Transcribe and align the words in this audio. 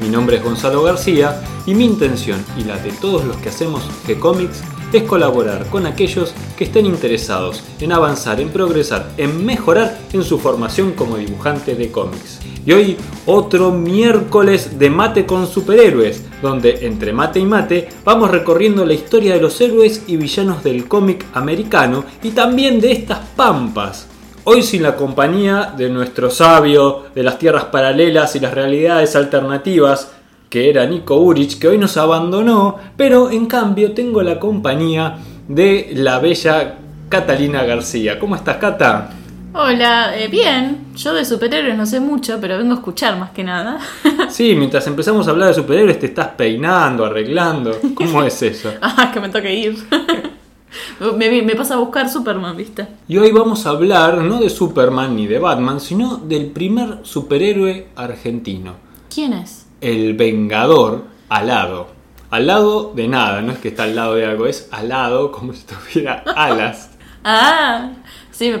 Mi 0.00 0.08
nombre 0.08 0.36
es 0.36 0.42
Gonzalo 0.42 0.82
García 0.82 1.42
y 1.66 1.74
mi 1.74 1.84
intención 1.84 2.44
y 2.58 2.64
la 2.64 2.76
de 2.78 2.90
todos 2.92 3.24
los 3.24 3.36
que 3.38 3.48
hacemos 3.48 3.82
G-Comics 4.06 4.62
es 4.92 5.02
colaborar 5.04 5.66
con 5.66 5.86
aquellos 5.86 6.34
que 6.56 6.64
estén 6.64 6.86
interesados 6.86 7.62
en 7.80 7.92
avanzar, 7.92 8.40
en 8.40 8.50
progresar, 8.50 9.10
en 9.16 9.44
mejorar 9.44 9.98
en 10.12 10.22
su 10.22 10.38
formación 10.38 10.92
como 10.92 11.16
dibujante 11.16 11.74
de 11.74 11.90
cómics. 11.90 12.40
Y 12.64 12.72
hoy 12.72 12.96
otro 13.26 13.72
miércoles 13.72 14.78
de 14.78 14.90
mate 14.90 15.26
con 15.26 15.46
superhéroes, 15.46 16.22
donde 16.40 16.86
entre 16.86 17.12
mate 17.12 17.40
y 17.40 17.44
mate 17.44 17.88
vamos 18.04 18.30
recorriendo 18.30 18.86
la 18.86 18.94
historia 18.94 19.34
de 19.34 19.40
los 19.40 19.60
héroes 19.60 20.02
y 20.06 20.16
villanos 20.16 20.62
del 20.62 20.86
cómic 20.86 21.26
americano 21.34 22.04
y 22.22 22.30
también 22.30 22.80
de 22.80 22.92
estas 22.92 23.18
pampas. 23.36 24.06
Hoy 24.46 24.62
sin 24.62 24.82
la 24.82 24.94
compañía 24.94 25.72
de 25.74 25.88
nuestro 25.88 26.30
sabio 26.30 27.06
de 27.14 27.22
las 27.22 27.38
tierras 27.38 27.64
paralelas 27.64 28.36
y 28.36 28.40
las 28.40 28.52
realidades 28.52 29.16
alternativas, 29.16 30.12
que 30.50 30.68
era 30.68 30.84
Nico 30.84 31.16
Urich, 31.16 31.58
que 31.58 31.68
hoy 31.68 31.78
nos 31.78 31.96
abandonó, 31.96 32.76
pero 32.94 33.30
en 33.30 33.46
cambio 33.46 33.92
tengo 33.92 34.22
la 34.22 34.38
compañía 34.38 35.16
de 35.48 35.92
la 35.94 36.18
bella 36.18 36.74
Catalina 37.08 37.64
García. 37.64 38.18
¿Cómo 38.18 38.36
estás, 38.36 38.58
Cata? 38.58 39.12
Hola, 39.54 40.14
eh, 40.14 40.28
bien. 40.28 40.88
Yo 40.94 41.14
de 41.14 41.24
superhéroes 41.24 41.78
no 41.78 41.86
sé 41.86 42.00
mucho, 42.00 42.36
pero 42.38 42.58
vengo 42.58 42.72
a 42.72 42.76
escuchar 42.76 43.16
más 43.18 43.30
que 43.30 43.44
nada. 43.44 43.78
Sí, 44.28 44.54
mientras 44.56 44.86
empezamos 44.86 45.26
a 45.26 45.30
hablar 45.30 45.48
de 45.48 45.54
superhéroes 45.54 45.98
te 45.98 46.06
estás 46.06 46.28
peinando, 46.36 47.06
arreglando. 47.06 47.78
¿Cómo 47.94 48.22
es 48.22 48.42
eso? 48.42 48.74
ah, 48.82 49.10
que 49.10 49.20
me 49.20 49.30
toque 49.30 49.54
ir. 49.54 49.76
me, 51.16 51.42
me 51.42 51.54
pasa 51.54 51.74
a 51.74 51.78
buscar 51.78 52.08
Superman, 52.08 52.56
¿viste? 52.56 52.86
Y 53.08 53.16
hoy 53.18 53.30
vamos 53.32 53.66
a 53.66 53.70
hablar 53.70 54.18
no 54.18 54.40
de 54.40 54.50
Superman 54.50 55.16
ni 55.16 55.26
de 55.26 55.38
Batman, 55.38 55.80
sino 55.80 56.16
del 56.16 56.46
primer 56.46 57.00
superhéroe 57.02 57.88
argentino. 57.96 58.74
¿Quién 59.08 59.32
es? 59.32 59.64
el 59.84 60.14
Vengador 60.14 61.04
alado. 61.28 61.88
Al 62.30 62.46
lado 62.46 62.92
de 62.94 63.06
nada, 63.06 63.42
no 63.42 63.52
es 63.52 63.58
que 63.58 63.68
está 63.68 63.84
al 63.84 63.94
lado 63.94 64.14
de 64.14 64.24
algo, 64.24 64.46
es 64.46 64.68
alado 64.72 65.30
como 65.30 65.52
si 65.52 65.64
tuviera 65.64 66.24
alas. 66.36 66.90
ah, 67.22 67.90
sí, 68.30 68.52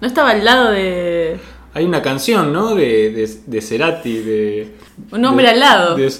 no 0.00 0.06
estaba 0.06 0.30
al 0.30 0.44
lado 0.44 0.70
de... 0.70 1.38
Hay 1.74 1.84
una 1.84 2.02
canción, 2.02 2.52
¿no? 2.52 2.74
De, 2.74 3.10
de, 3.10 3.30
de 3.46 3.60
Cerati, 3.60 4.18
de... 4.18 4.74
Un 5.12 5.24
hombre 5.24 5.44
de, 5.44 5.50
al 5.50 5.60
lado. 5.60 5.96
De, 5.96 6.12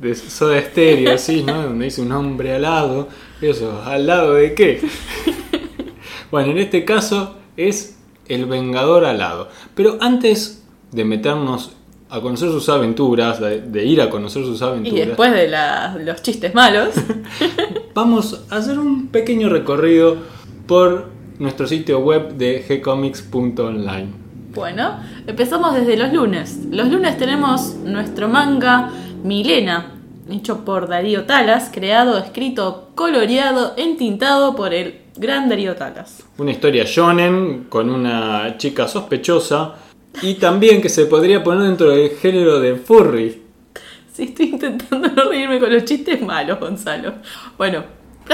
de 0.00 0.14
Soda 0.14 0.60
Stereo, 0.60 1.16
sí, 1.16 1.42
¿no? 1.44 1.62
Donde 1.62 1.86
dice 1.86 2.02
un 2.02 2.12
hombre 2.12 2.54
al 2.54 2.62
lado. 2.62 3.08
Eso, 3.40 3.82
¿al 3.84 4.06
lado 4.06 4.34
de 4.34 4.54
qué? 4.54 4.80
bueno, 6.30 6.50
en 6.52 6.58
este 6.58 6.84
caso 6.84 7.36
es 7.56 7.98
el 8.26 8.46
Vengador 8.46 9.04
alado. 9.04 9.48
Pero 9.74 9.98
antes 10.00 10.64
de 10.92 11.04
meternos 11.04 11.72
a 12.10 12.20
conocer 12.20 12.50
sus 12.50 12.68
aventuras, 12.68 13.40
de, 13.40 13.84
ir 13.84 14.00
a 14.00 14.08
conocer 14.08 14.44
sus 14.44 14.62
aventuras. 14.62 14.98
Y 14.98 15.06
después 15.06 15.32
de 15.32 15.50
los 16.04 16.22
chistes 16.22 16.54
malos. 16.54 16.94
vamos 17.94 18.44
a 18.50 18.56
hacer 18.56 18.78
un 18.78 19.08
pequeño 19.08 19.48
recorrido 19.48 20.16
por 20.66 21.10
nuestro 21.38 21.66
sitio 21.66 21.98
web 22.00 22.34
de 22.34 22.64
gcomics.online. 22.66 24.08
Bueno, 24.54 25.00
empezamos 25.26 25.74
desde 25.74 25.96
los 25.96 26.12
lunes. 26.12 26.60
Los 26.70 26.88
lunes 26.88 27.18
tenemos 27.18 27.74
nuestro 27.84 28.28
manga 28.28 28.90
Milena, 29.22 29.97
hecho 30.30 30.64
por 30.64 30.88
Darío 30.88 31.24
Talas, 31.24 31.70
creado, 31.72 32.18
escrito, 32.18 32.90
coloreado, 32.94 33.74
entintado 33.76 34.54
por 34.54 34.74
el 34.74 35.00
gran 35.16 35.48
Darío 35.48 35.76
Talas. 35.76 36.22
Una 36.38 36.50
historia 36.50 36.84
shonen 36.86 37.66
con 37.68 37.90
una 37.90 38.56
chica 38.58 38.86
sospechosa 38.88 39.74
y 40.22 40.34
también 40.34 40.80
que 40.82 40.88
se 40.88 41.06
podría 41.06 41.42
poner 41.42 41.64
dentro 41.64 41.90
del 41.90 42.10
género 42.10 42.60
de 42.60 42.76
furry. 42.76 43.42
Sí, 44.12 44.24
estoy 44.24 44.46
intentando 44.46 45.08
no 45.08 45.30
reírme 45.30 45.60
con 45.60 45.72
los 45.72 45.84
chistes 45.84 46.20
malos, 46.20 46.58
Gonzalo. 46.58 47.14
Bueno, 47.56 47.84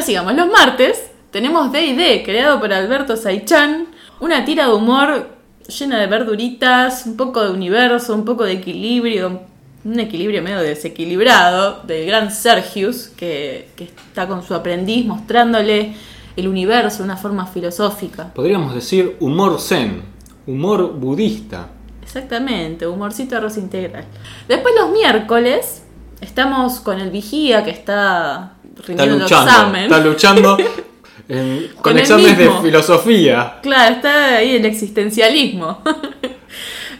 sigamos. 0.02 0.34
Los 0.34 0.48
martes 0.48 1.10
tenemos 1.30 1.72
D&D, 1.72 2.22
creado 2.24 2.58
por 2.60 2.72
Alberto 2.72 3.16
Saichan. 3.16 3.88
Una 4.20 4.44
tira 4.44 4.66
de 4.66 4.72
humor 4.72 5.28
llena 5.68 6.00
de 6.00 6.06
verduritas, 6.06 7.06
un 7.06 7.16
poco 7.16 7.42
de 7.42 7.50
universo, 7.50 8.14
un 8.14 8.24
poco 8.24 8.44
de 8.44 8.52
equilibrio, 8.52 9.42
un 9.84 10.00
equilibrio 10.00 10.42
medio 10.42 10.60
desequilibrado 10.60 11.82
del 11.82 12.06
gran 12.06 12.30
Sergius, 12.30 13.08
que, 13.16 13.68
que 13.76 13.84
está 13.84 14.26
con 14.26 14.42
su 14.42 14.54
aprendiz 14.54 15.04
mostrándole 15.04 15.94
el 16.36 16.48
universo 16.48 16.98
de 16.98 17.04
una 17.04 17.16
forma 17.16 17.46
filosófica. 17.46 18.32
Podríamos 18.34 18.74
decir 18.74 19.16
humor 19.20 19.60
zen 19.60 20.14
humor 20.46 20.92
budista. 20.94 21.68
Exactamente, 22.02 22.86
humorcito 22.86 23.36
arroz 23.36 23.56
integral. 23.56 24.04
Después 24.46 24.74
los 24.78 24.90
miércoles 24.90 25.82
estamos 26.20 26.80
con 26.80 27.00
el 27.00 27.10
vigía 27.10 27.64
que 27.64 27.70
está 27.70 28.54
rindiendo 28.86 29.24
está 29.24 29.36
luchando, 29.36 29.50
examen. 29.50 29.82
Está 29.84 29.98
luchando 30.00 30.56
con, 31.80 31.98
exámenes 31.98 32.38
de 32.38 32.50
filosofía. 32.62 33.58
Claro, 33.62 33.94
está 33.94 34.36
ahí 34.36 34.56
el 34.56 34.64
existencialismo. 34.66 35.82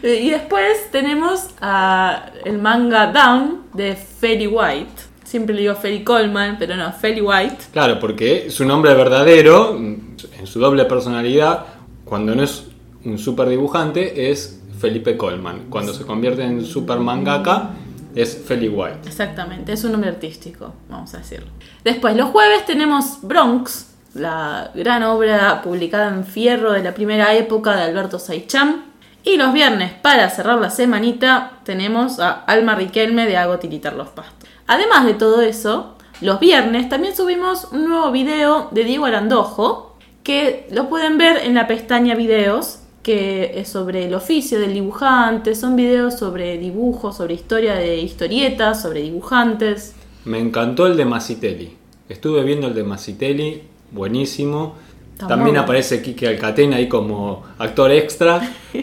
y 0.05 0.29
después 0.29 0.91
tenemos 0.91 1.49
a 1.61 2.31
el 2.43 2.57
manga 2.59 3.11
Down 3.11 3.63
de 3.73 3.95
Fairy 3.95 4.47
White. 4.47 5.03
Siempre 5.23 5.55
le 5.55 5.61
digo 5.61 5.75
Fairy 5.75 6.03
Coleman, 6.03 6.57
pero 6.59 6.75
no, 6.75 6.91
Fairy 6.93 7.21
White. 7.21 7.65
Claro, 7.73 7.99
porque 7.99 8.49
su 8.49 8.63
nombre 8.65 8.93
verdadero, 8.93 9.75
en 9.75 10.15
su 10.45 10.59
doble 10.59 10.85
personalidad, 10.85 11.65
cuando 12.05 12.35
no 12.35 12.43
es 12.43 12.67
un 13.03 13.17
super 13.17 13.47
dibujante 13.49 14.29
es 14.31 14.61
Felipe 14.79 15.17
Colman. 15.17 15.65
Cuando 15.69 15.93
se 15.93 16.05
convierte 16.05 16.43
en 16.43 16.63
super 16.65 16.99
mangaka 16.99 17.71
es 18.15 18.43
Feli 18.45 18.69
White. 18.69 19.07
Exactamente, 19.07 19.73
es 19.73 19.83
un 19.83 19.91
nombre 19.91 20.09
artístico, 20.09 20.73
vamos 20.89 21.13
a 21.13 21.17
decirlo. 21.17 21.47
Después, 21.83 22.15
los 22.15 22.29
jueves 22.29 22.65
tenemos 22.65 23.19
Bronx, 23.21 23.93
la 24.13 24.71
gran 24.73 25.03
obra 25.03 25.61
publicada 25.61 26.07
en 26.07 26.23
fierro 26.23 26.71
de 26.71 26.81
la 26.81 26.93
primera 26.93 27.33
época 27.35 27.75
de 27.75 27.83
Alberto 27.83 28.19
Saicham. 28.19 28.83
Y 29.25 29.37
los 29.37 29.53
viernes, 29.53 29.91
para 29.91 30.29
cerrar 30.29 30.61
la 30.61 30.69
semanita, 30.69 31.59
tenemos 31.63 32.19
a 32.19 32.31
Alma 32.31 32.75
Riquelme 32.75 33.25
de 33.25 33.37
Hago 33.37 33.57
Tiritar 33.57 33.93
los 33.93 34.09
Pastos. 34.09 34.47
Además 34.67 35.05
de 35.05 35.15
todo 35.15 35.41
eso, 35.41 35.95
los 36.21 36.39
viernes 36.39 36.87
también 36.89 37.15
subimos 37.15 37.69
un 37.71 37.89
nuevo 37.89 38.11
video 38.11 38.69
de 38.69 38.83
Diego 38.83 39.05
Arandojo, 39.05 39.97
que 40.23 40.67
lo 40.71 40.89
pueden 40.89 41.17
ver 41.17 41.37
en 41.37 41.55
la 41.55 41.67
pestaña 41.67 42.13
videos 42.13 42.81
que 43.05 43.59
es 43.59 43.69
sobre 43.69 44.05
el 44.05 44.15
oficio 44.15 44.59
del 44.59 44.73
dibujante, 44.73 45.53
son 45.53 45.75
videos 45.75 46.17
sobre 46.17 46.57
dibujos, 46.57 47.17
sobre 47.17 47.35
historia 47.35 47.75
de 47.75 47.97
historietas, 47.97 48.81
sobre 48.81 49.01
dibujantes. 49.01 49.93
Me 50.25 50.39
encantó 50.39 50.87
el 50.87 50.97
de 50.97 51.05
Masitelli. 51.05 51.77
Estuve 52.09 52.43
viendo 52.43 52.65
el 52.65 52.73
de 52.73 52.83
Masitelli, 52.83 53.61
buenísimo. 53.91 54.73
También 55.17 55.57
aparece 55.57 56.01
Kike 56.01 56.27
Alcatena 56.27 56.77
ahí 56.77 56.87
como 56.87 57.43
actor 57.57 57.91
extra. 57.91 58.41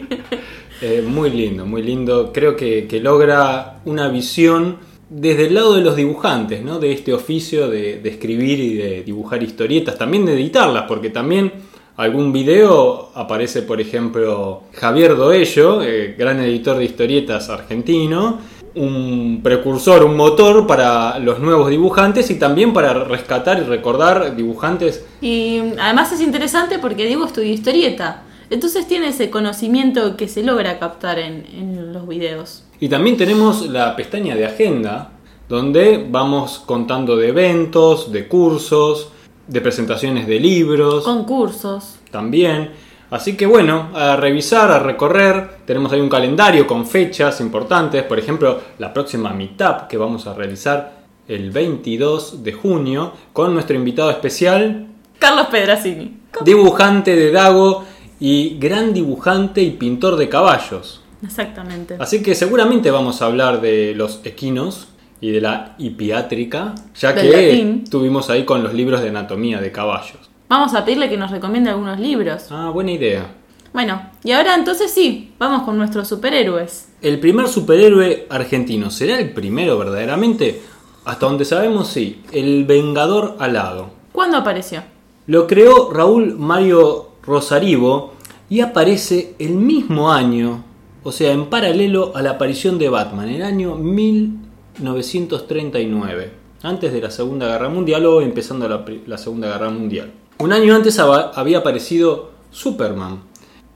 Eh, 0.85 1.01
muy 1.01 1.29
lindo, 1.29 1.65
muy 1.65 1.81
lindo. 1.81 2.33
Creo 2.33 2.57
que, 2.57 2.87
que, 2.89 2.99
logra 2.99 3.79
una 3.85 4.09
visión 4.09 4.79
desde 5.09 5.45
el 5.45 5.53
lado 5.53 5.75
de 5.75 5.81
los 5.81 5.95
dibujantes, 5.95 6.61
¿no? 6.61 6.77
De 6.77 6.91
este 6.91 7.13
oficio 7.13 7.69
de, 7.69 8.01
de 8.01 8.09
escribir 8.09 8.59
y 8.59 8.73
de 8.73 9.01
dibujar 9.01 9.41
historietas, 9.41 9.97
también 9.97 10.25
de 10.25 10.33
editarlas, 10.33 10.83
porque 10.85 11.09
también 11.09 11.53
algún 11.95 12.33
video 12.33 13.11
aparece, 13.13 13.61
por 13.61 13.79
ejemplo, 13.79 14.63
Javier 14.73 15.15
Doello, 15.15 15.81
eh, 15.83 16.15
gran 16.17 16.39
editor 16.39 16.77
de 16.77 16.85
historietas 16.85 17.49
argentino, 17.49 18.39
un 18.75 19.41
precursor, 19.43 20.03
un 20.03 20.17
motor 20.17 20.65
para 20.65 21.19
los 21.19 21.39
nuevos 21.39 21.69
dibujantes 21.69 22.29
y 22.31 22.39
también 22.39 22.73
para 22.73 22.93
rescatar 22.93 23.59
y 23.59 23.63
recordar 23.63 24.35
dibujantes. 24.35 25.05
Y 25.21 25.59
además 25.79 26.11
es 26.11 26.21
interesante 26.21 26.79
porque 26.79 27.05
Diego 27.05 27.25
estudió 27.25 27.51
historieta, 27.51 28.23
entonces 28.49 28.87
tiene 28.87 29.09
ese 29.09 29.29
conocimiento 29.29 30.17
que 30.17 30.27
se 30.27 30.43
logra 30.43 30.79
captar 30.79 31.19
en, 31.19 31.45
en 31.53 31.93
los 31.93 32.07
videos. 32.07 32.63
Y 32.79 32.89
también 32.89 33.17
tenemos 33.17 33.67
la 33.69 33.95
pestaña 33.95 34.35
de 34.35 34.45
agenda, 34.45 35.11
donde 35.47 36.05
vamos 36.09 36.61
contando 36.65 37.15
de 37.15 37.29
eventos, 37.29 38.11
de 38.11 38.27
cursos, 38.27 39.09
de 39.47 39.61
presentaciones 39.61 40.27
de 40.27 40.39
libros. 40.39 41.03
Concursos. 41.03 41.99
También. 42.11 42.71
Así 43.13 43.37
que 43.37 43.45
bueno, 43.45 43.91
a 43.93 44.15
revisar, 44.15 44.71
a 44.71 44.79
recorrer. 44.79 45.57
Tenemos 45.67 45.91
ahí 45.93 46.01
un 46.01 46.09
calendario 46.09 46.65
con 46.65 46.87
fechas 46.87 47.39
importantes. 47.41 48.01
Por 48.03 48.17
ejemplo, 48.17 48.59
la 48.79 48.91
próxima 48.91 49.31
Meetup 49.33 49.87
que 49.87 49.97
vamos 49.97 50.25
a 50.25 50.33
realizar 50.33 51.03
el 51.27 51.51
22 51.51 52.43
de 52.43 52.53
junio 52.53 53.13
con 53.31 53.53
nuestro 53.53 53.75
invitado 53.75 54.09
especial, 54.09 54.87
Carlos 55.19 55.45
Pedracini. 55.51 56.17
dibujante 56.43 57.15
de 57.15 57.31
Dago 57.31 57.85
y 58.19 58.57
gran 58.57 58.93
dibujante 58.93 59.61
y 59.61 59.69
pintor 59.71 60.15
de 60.15 60.27
caballos. 60.27 61.03
Exactamente. 61.23 61.97
Así 61.99 62.23
que 62.23 62.33
seguramente 62.33 62.89
vamos 62.89 63.21
a 63.21 63.27
hablar 63.27 63.61
de 63.61 63.93
los 63.95 64.21
equinos 64.23 64.87
y 65.21 65.29
de 65.29 65.39
la 65.39 65.75
hipiátrica, 65.77 66.73
ya 66.99 67.13
Del 67.13 67.31
que 67.31 67.47
latín. 67.51 67.83
tuvimos 67.85 68.31
ahí 68.31 68.43
con 68.43 68.63
los 68.63 68.73
libros 68.73 69.01
de 69.01 69.09
anatomía 69.09 69.61
de 69.61 69.71
caballos. 69.71 70.32
Vamos 70.49 70.75
a 70.75 70.85
pedirle 70.85 71.09
que 71.09 71.17
nos 71.17 71.31
recomiende 71.31 71.69
algunos 71.69 71.99
libros. 71.99 72.47
Ah, 72.51 72.69
buena 72.69 72.91
idea. 72.91 73.27
Bueno, 73.73 74.01
y 74.23 74.31
ahora 74.31 74.53
entonces 74.53 74.91
sí, 74.91 75.33
vamos 75.39 75.63
con 75.63 75.77
nuestros 75.77 76.07
superhéroes. 76.07 76.89
El 77.01 77.19
primer 77.19 77.47
superhéroe 77.47 78.27
argentino, 78.29 78.91
¿será 78.91 79.19
el 79.19 79.31
primero 79.31 79.79
verdaderamente? 79.79 80.61
Hasta 81.05 81.25
donde 81.25 81.43
sabemos, 81.43 81.87
sí, 81.87 82.21
el 82.31 82.65
Vengador 82.65 83.35
Alado. 83.39 83.89
¿Cuándo 84.11 84.37
apareció? 84.37 84.83
Lo 85.25 85.47
creó 85.47 85.91
Raúl 85.91 86.35
Mario 86.37 87.13
Rosarivo 87.23 88.13
y 88.47 88.59
aparece 88.59 89.33
el 89.39 89.55
mismo 89.55 90.11
año, 90.11 90.63
o 91.01 91.11
sea, 91.11 91.31
en 91.31 91.47
paralelo 91.47 92.11
a 92.15 92.21
la 92.21 92.29
aparición 92.31 92.77
de 92.77 92.89
Batman, 92.89 93.29
el 93.29 93.41
año 93.41 93.75
1939, 93.75 96.31
antes 96.61 96.93
de 96.93 97.01
la 97.01 97.09
Segunda 97.09 97.47
Guerra 97.47 97.69
Mundial 97.69 98.05
o 98.05 98.21
empezando 98.21 98.69
la, 98.69 98.85
la 99.07 99.17
Segunda 99.17 99.47
Guerra 99.47 99.71
Mundial. 99.71 100.11
Un 100.43 100.51
año 100.51 100.75
antes 100.75 100.99
había 100.99 101.59
aparecido 101.59 102.31
Superman. 102.51 103.21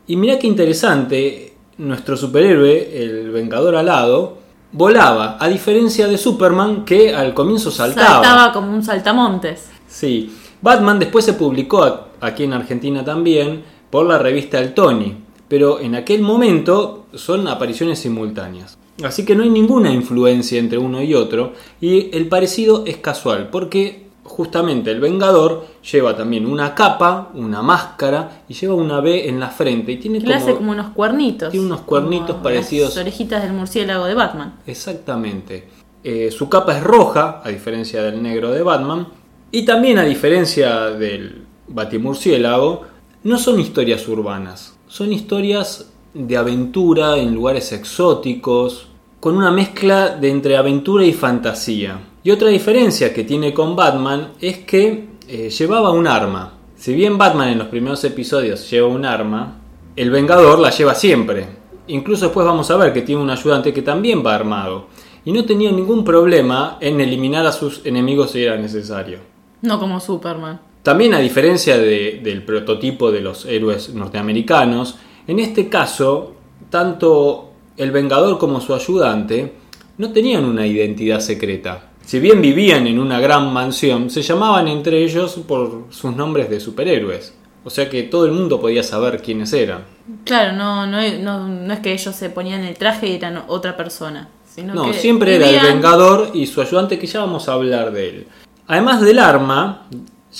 Y 0.05 0.17
mirá 0.17 0.37
qué 0.37 0.47
interesante, 0.47 1.53
nuestro 1.77 2.17
superhéroe, 2.17 3.03
el 3.03 3.31
Vengador 3.31 3.77
Alado, 3.77 4.39
volaba, 4.73 5.37
a 5.39 5.47
diferencia 5.47 6.09
de 6.09 6.17
Superman 6.17 6.83
que 6.83 7.15
al 7.15 7.33
comienzo 7.33 7.71
Saltaba 7.71 8.51
como 8.51 8.73
un 8.73 8.83
saltamontes. 8.83 9.69
Sí, 9.87 10.35
Batman 10.61 10.99
después 10.99 11.23
se 11.23 11.35
publicó 11.35 12.09
aquí 12.19 12.43
en 12.43 12.51
Argentina 12.51 13.01
también 13.05 13.63
por 13.89 14.05
la 14.05 14.17
revista 14.17 14.59
El 14.59 14.73
Tony, 14.73 15.15
pero 15.47 15.79
en 15.79 15.95
aquel 15.95 16.21
momento 16.21 17.05
son 17.13 17.47
apariciones 17.47 17.99
simultáneas. 17.99 18.77
Así 19.05 19.23
que 19.23 19.35
no 19.35 19.43
hay 19.43 19.49
ninguna 19.49 19.89
influencia 19.89 20.59
entre 20.59 20.77
uno 20.77 21.01
y 21.01 21.13
otro 21.13 21.53
y 21.79 22.13
el 22.13 22.27
parecido 22.27 22.83
es 22.85 22.97
casual 22.97 23.47
porque 23.51 24.06
justamente 24.27 24.91
el 24.91 24.99
Vengador 24.99 25.65
lleva 25.89 26.15
también 26.15 26.45
una 26.45 26.75
capa, 26.75 27.31
una 27.33 27.61
máscara 27.61 28.43
y 28.47 28.53
lleva 28.53 28.75
una 28.75 28.99
B 28.99 29.27
en 29.27 29.39
la 29.39 29.49
frente 29.49 29.93
y 29.93 29.97
tiene 29.97 30.19
Que 30.19 30.27
le 30.27 30.33
hace 30.35 30.47
como... 30.47 30.57
como 30.57 30.71
unos 30.73 30.89
cuernitos. 30.91 31.51
Tiene 31.51 31.65
unos 31.65 31.81
cuernitos 31.81 32.31
como 32.31 32.43
parecidos. 32.43 32.89
Las 32.89 33.03
orejitas 33.03 33.41
del 33.41 33.53
murciélago 33.53 34.05
de 34.05 34.13
Batman. 34.13 34.55
Exactamente. 34.67 35.67
Eh, 36.03 36.29
su 36.31 36.47
capa 36.49 36.77
es 36.77 36.83
roja, 36.83 37.41
a 37.43 37.49
diferencia 37.49 38.03
del 38.03 38.21
negro 38.21 38.51
de 38.51 38.61
Batman. 38.61 39.07
Y 39.51 39.63
también 39.63 39.97
a 39.97 40.03
diferencia 40.03 40.91
del 40.91 41.45
batimurciélago, 41.67 42.83
no 43.23 43.37
son 43.37 43.59
historias 43.59 44.07
urbanas. 44.07 44.77
Son 44.87 45.11
historias 45.11 45.89
de 46.13 46.37
aventura 46.37 47.17
en 47.17 47.33
lugares 47.33 47.71
exóticos, 47.71 48.87
con 49.19 49.35
una 49.35 49.51
mezcla 49.51 50.09
de 50.09 50.29
entre 50.29 50.57
aventura 50.57 51.05
y 51.05 51.13
fantasía. 51.13 51.99
Y 52.27 52.31
otra 52.31 52.49
diferencia 52.49 53.13
que 53.13 53.23
tiene 53.23 53.53
con 53.53 53.73
Batman 53.73 54.33
es 54.41 54.57
que 54.57 55.11
eh, 55.29 55.49
llevaba 55.49 55.91
un 55.91 56.07
arma. 56.07 56.55
Si 56.75 56.93
bien 56.93 57.17
Batman 57.17 57.47
en 57.47 57.57
los 57.57 57.67
primeros 57.69 58.03
episodios 58.03 58.69
lleva 58.69 58.89
un 58.89 59.05
arma, 59.05 59.61
el 59.95 60.11
Vengador 60.11 60.59
la 60.59 60.69
lleva 60.69 60.93
siempre. 60.93 61.45
Incluso 61.87 62.25
después 62.25 62.45
vamos 62.45 62.69
a 62.69 62.75
ver 62.75 62.91
que 62.91 63.03
tiene 63.03 63.21
un 63.21 63.29
ayudante 63.29 63.71
que 63.73 63.81
también 63.81 64.25
va 64.25 64.35
armado. 64.35 64.87
Y 65.23 65.31
no 65.31 65.45
tenía 65.45 65.71
ningún 65.71 66.03
problema 66.03 66.77
en 66.81 66.99
eliminar 66.99 67.45
a 67.45 67.53
sus 67.53 67.79
enemigos 67.85 68.31
si 68.31 68.43
era 68.43 68.57
necesario. 68.57 69.19
No 69.61 69.79
como 69.79 69.97
Superman. 70.01 70.59
También 70.83 71.13
a 71.13 71.19
diferencia 71.19 71.77
de- 71.77 72.19
del 72.21 72.43
prototipo 72.43 73.09
de 73.09 73.21
los 73.21 73.45
héroes 73.45 73.93
norteamericanos, 73.93 74.97
en 75.27 75.39
este 75.39 75.69
caso, 75.69 76.33
tanto 76.69 77.51
el 77.77 77.91
Vengador 77.91 78.37
como 78.37 78.59
su 78.59 78.75
ayudante 78.75 79.53
no 79.97 80.11
tenían 80.11 80.43
una 80.43 80.67
identidad 80.67 81.21
secreta. 81.21 81.91
Si 82.07 82.21
bien 82.21 82.41
vivían 82.41 82.87
en 82.87 82.99
una 82.99 83.19
gran 83.19 83.51
mansión, 83.51 84.09
se 84.09 84.21
llamaban 84.21 84.69
entre 84.69 85.03
ellos 85.03 85.37
por 85.45 85.87
sus 85.89 86.15
nombres 86.15 86.49
de 86.49 86.61
superhéroes. 86.61 87.33
O 87.65 87.69
sea 87.69 87.89
que 87.89 88.03
todo 88.03 88.25
el 88.25 88.31
mundo 88.31 88.61
podía 88.61 88.81
saber 88.81 89.21
quiénes 89.21 89.51
eran. 89.51 89.83
Claro, 90.23 90.53
no, 90.53 90.87
no, 90.87 91.01
no, 91.19 91.49
no 91.49 91.73
es 91.73 91.81
que 91.81 91.91
ellos 91.91 92.15
se 92.15 92.29
ponían 92.29 92.63
el 92.63 92.77
traje 92.77 93.09
y 93.09 93.15
eran 93.15 93.43
otra 93.49 93.75
persona. 93.75 94.29
Sino 94.49 94.73
No, 94.73 94.85
que 94.85 94.93
siempre 94.93 95.35
era 95.35 95.49
el 95.49 95.59
Vengador 95.59 96.29
y 96.33 96.47
su 96.47 96.61
ayudante 96.61 96.97
que 96.97 97.07
ya 97.07 97.19
vamos 97.19 97.49
a 97.49 97.53
hablar 97.55 97.91
de 97.91 98.07
él. 98.07 98.27
Además 98.67 99.01
del 99.01 99.19
arma, 99.19 99.89